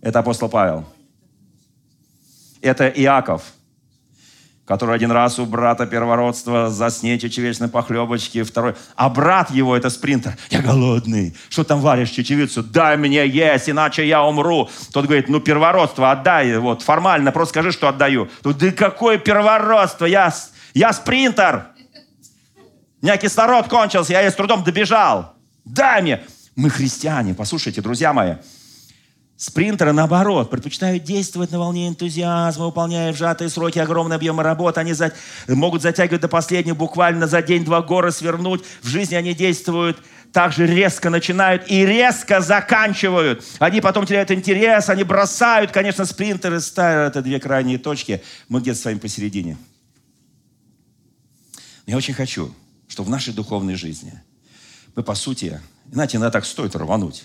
[0.00, 0.84] Это апостол Павел.
[2.60, 3.42] Это Иаков–
[4.64, 10.36] который один раз у брата первородства заснет чечевичной похлебочки, второй, а брат его это спринтер.
[10.50, 11.36] Я голодный.
[11.48, 12.62] Что там варишь чечевицу?
[12.62, 14.70] Дай мне есть, иначе я умру.
[14.92, 18.28] Тот говорит, ну первородство отдай, вот формально, просто скажи, что отдаю.
[18.42, 20.06] Тут, да какое первородство?
[20.06, 20.32] Я,
[20.74, 21.66] я спринтер.
[23.00, 25.34] У меня кислород кончился, я с трудом добежал.
[25.64, 26.22] Дай мне.
[26.54, 28.34] Мы христиане, послушайте, друзья мои.
[29.36, 34.78] Спринтеры, наоборот, предпочитают действовать на волне энтузиазма, выполняя в сжатые сроки огромные объемы работы.
[34.78, 35.12] Они за...
[35.48, 38.62] могут затягивать до последнего, буквально за день-два горы свернуть.
[38.82, 39.98] В жизни они действуют
[40.32, 43.44] также резко начинают и резко заканчивают.
[43.58, 45.70] Они потом теряют интерес, они бросают.
[45.72, 48.22] Конечно, спринтеры ставят это две крайние точки.
[48.48, 49.58] Мы где-то с вами посередине.
[51.86, 52.52] Я очень хочу,
[52.88, 54.22] чтобы в нашей духовной жизни
[54.94, 55.60] мы, по сути,
[55.90, 57.24] знаете, иногда так стоит рвануть.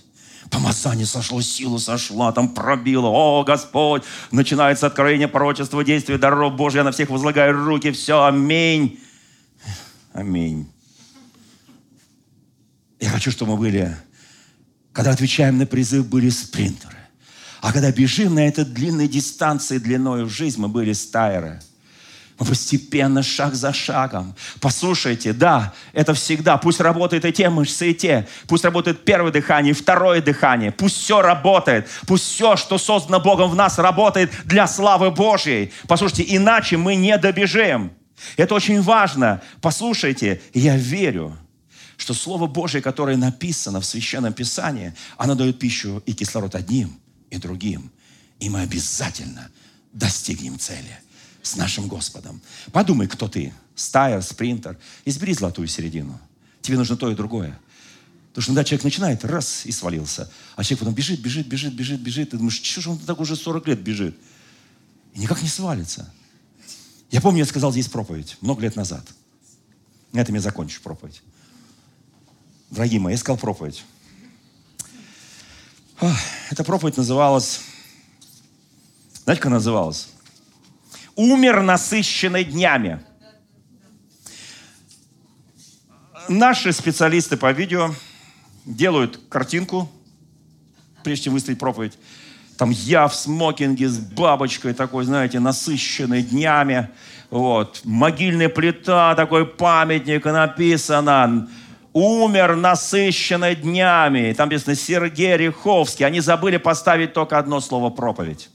[0.51, 3.07] Помазание сошло, сила сошла, там пробило.
[3.07, 4.03] О, Господь!
[4.31, 6.77] Начинается откровение пророчества, действия даров Божьих.
[6.77, 7.91] Я на всех возлагаю руки.
[7.91, 8.99] Все, аминь.
[10.13, 10.71] Аминь.
[12.99, 13.95] Я хочу, чтобы мы были,
[14.93, 16.97] когда отвечаем на призыв, были спринтеры.
[17.61, 21.61] А когда бежим на этой длинной дистанции длиной в жизнь, мы были стайеры–
[22.37, 24.35] Постепенно, шаг за шагом.
[24.59, 26.57] Послушайте, да, это всегда.
[26.57, 28.27] Пусть работают и те мышцы, и те.
[28.47, 30.71] Пусть работает первое дыхание, второе дыхание.
[30.71, 31.87] Пусть все работает.
[32.05, 35.73] Пусть все, что создано Богом в нас, работает для славы Божьей.
[35.87, 37.91] Послушайте, иначе мы не добежим.
[38.35, 39.41] Это очень важно.
[39.59, 41.35] Послушайте, я верю,
[41.97, 46.99] что Слово Божье, которое написано в Священном Писании, оно дает пищу и кислород одним
[47.31, 47.91] и другим.
[48.39, 49.49] И мы обязательно
[49.91, 50.99] достигнем цели
[51.47, 52.41] с нашим Господом.
[52.71, 53.53] Подумай, кто ты.
[53.75, 54.77] Стайер, спринтер.
[55.05, 56.19] Избери золотую середину.
[56.61, 57.57] Тебе нужно то и другое.
[58.29, 60.29] Потому что иногда человек начинает, раз, и свалился.
[60.55, 62.29] А человек потом бежит, бежит, бежит, бежит, бежит.
[62.31, 64.17] Ты думаешь, что же он так уже 40 лет бежит?
[65.13, 66.13] И никак не свалится.
[67.09, 69.07] Я помню, я сказал здесь проповедь много лет назад.
[70.11, 71.21] На этом я закончу проповедь.
[72.69, 73.83] Дорогие мои, я сказал проповедь.
[76.49, 77.61] Эта проповедь называлась...
[79.23, 80.09] Знаете, как она называлась?
[81.17, 83.01] Умер насыщенный днями.
[86.29, 87.93] Наши специалисты по видео
[88.65, 89.89] делают картинку,
[91.03, 91.97] прежде чем выставить проповедь.
[92.57, 96.89] Там я в смокинге с бабочкой такой, знаете, насыщенный днями.
[97.29, 97.81] Вот.
[97.83, 101.49] Могильная плита, такой памятник, написано
[101.93, 104.33] умер насыщенный днями.
[104.33, 106.05] Там написано Сергей Риховский.
[106.05, 108.49] Они забыли поставить только одно слово проповедь.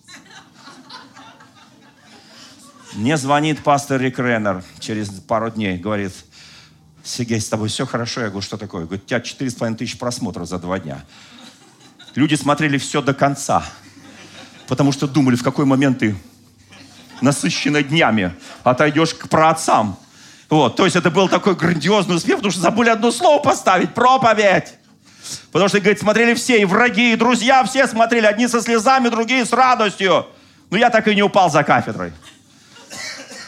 [2.95, 6.12] Мне звонит пастор Рик Реннер через пару дней, говорит,
[7.03, 8.20] Сергей, с тобой все хорошо?
[8.20, 8.84] Я говорю, что такое?
[8.84, 11.03] Говорит, у тебя 4,5 тысячи просмотров за два дня.
[12.14, 13.64] Люди смотрели все до конца,
[14.68, 16.14] потому что думали, в какой момент ты
[17.22, 19.97] насыщенный днями отойдешь к праотцам.
[20.51, 24.74] Вот, то есть это был такой грандиозный успех, потому что забыли одно слово поставить, проповедь.
[25.51, 29.47] Потому что, говорит, смотрели все, и враги, и друзья, все смотрели, одни со слезами, другие
[29.47, 30.26] с радостью.
[30.68, 32.12] Но я так и не упал за кафедрой.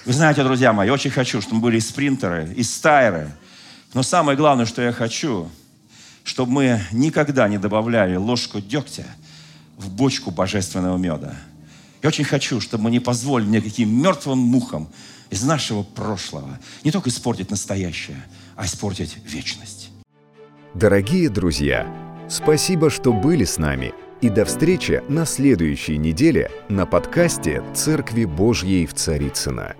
[0.04, 3.30] Вы знаете, друзья мои, очень хочу, чтобы мы были и спринтеры, и стайеры.
[3.94, 5.48] Но самое главное, что я хочу,
[6.24, 9.06] чтобы мы никогда не добавляли ложку дегтя
[9.78, 11.34] в бочку божественного меда.
[12.02, 14.90] Я очень хочу, чтобы мы не позволили никаким мертвым мухам
[15.30, 18.22] из нашего прошлого не только испортить настоящее,
[18.56, 19.90] а испортить вечность.
[20.74, 21.86] Дорогие друзья,
[22.28, 23.94] спасибо, что были с нами.
[24.20, 29.76] И до встречи на следующей неделе на подкасте «Церкви Божьей в Царицына.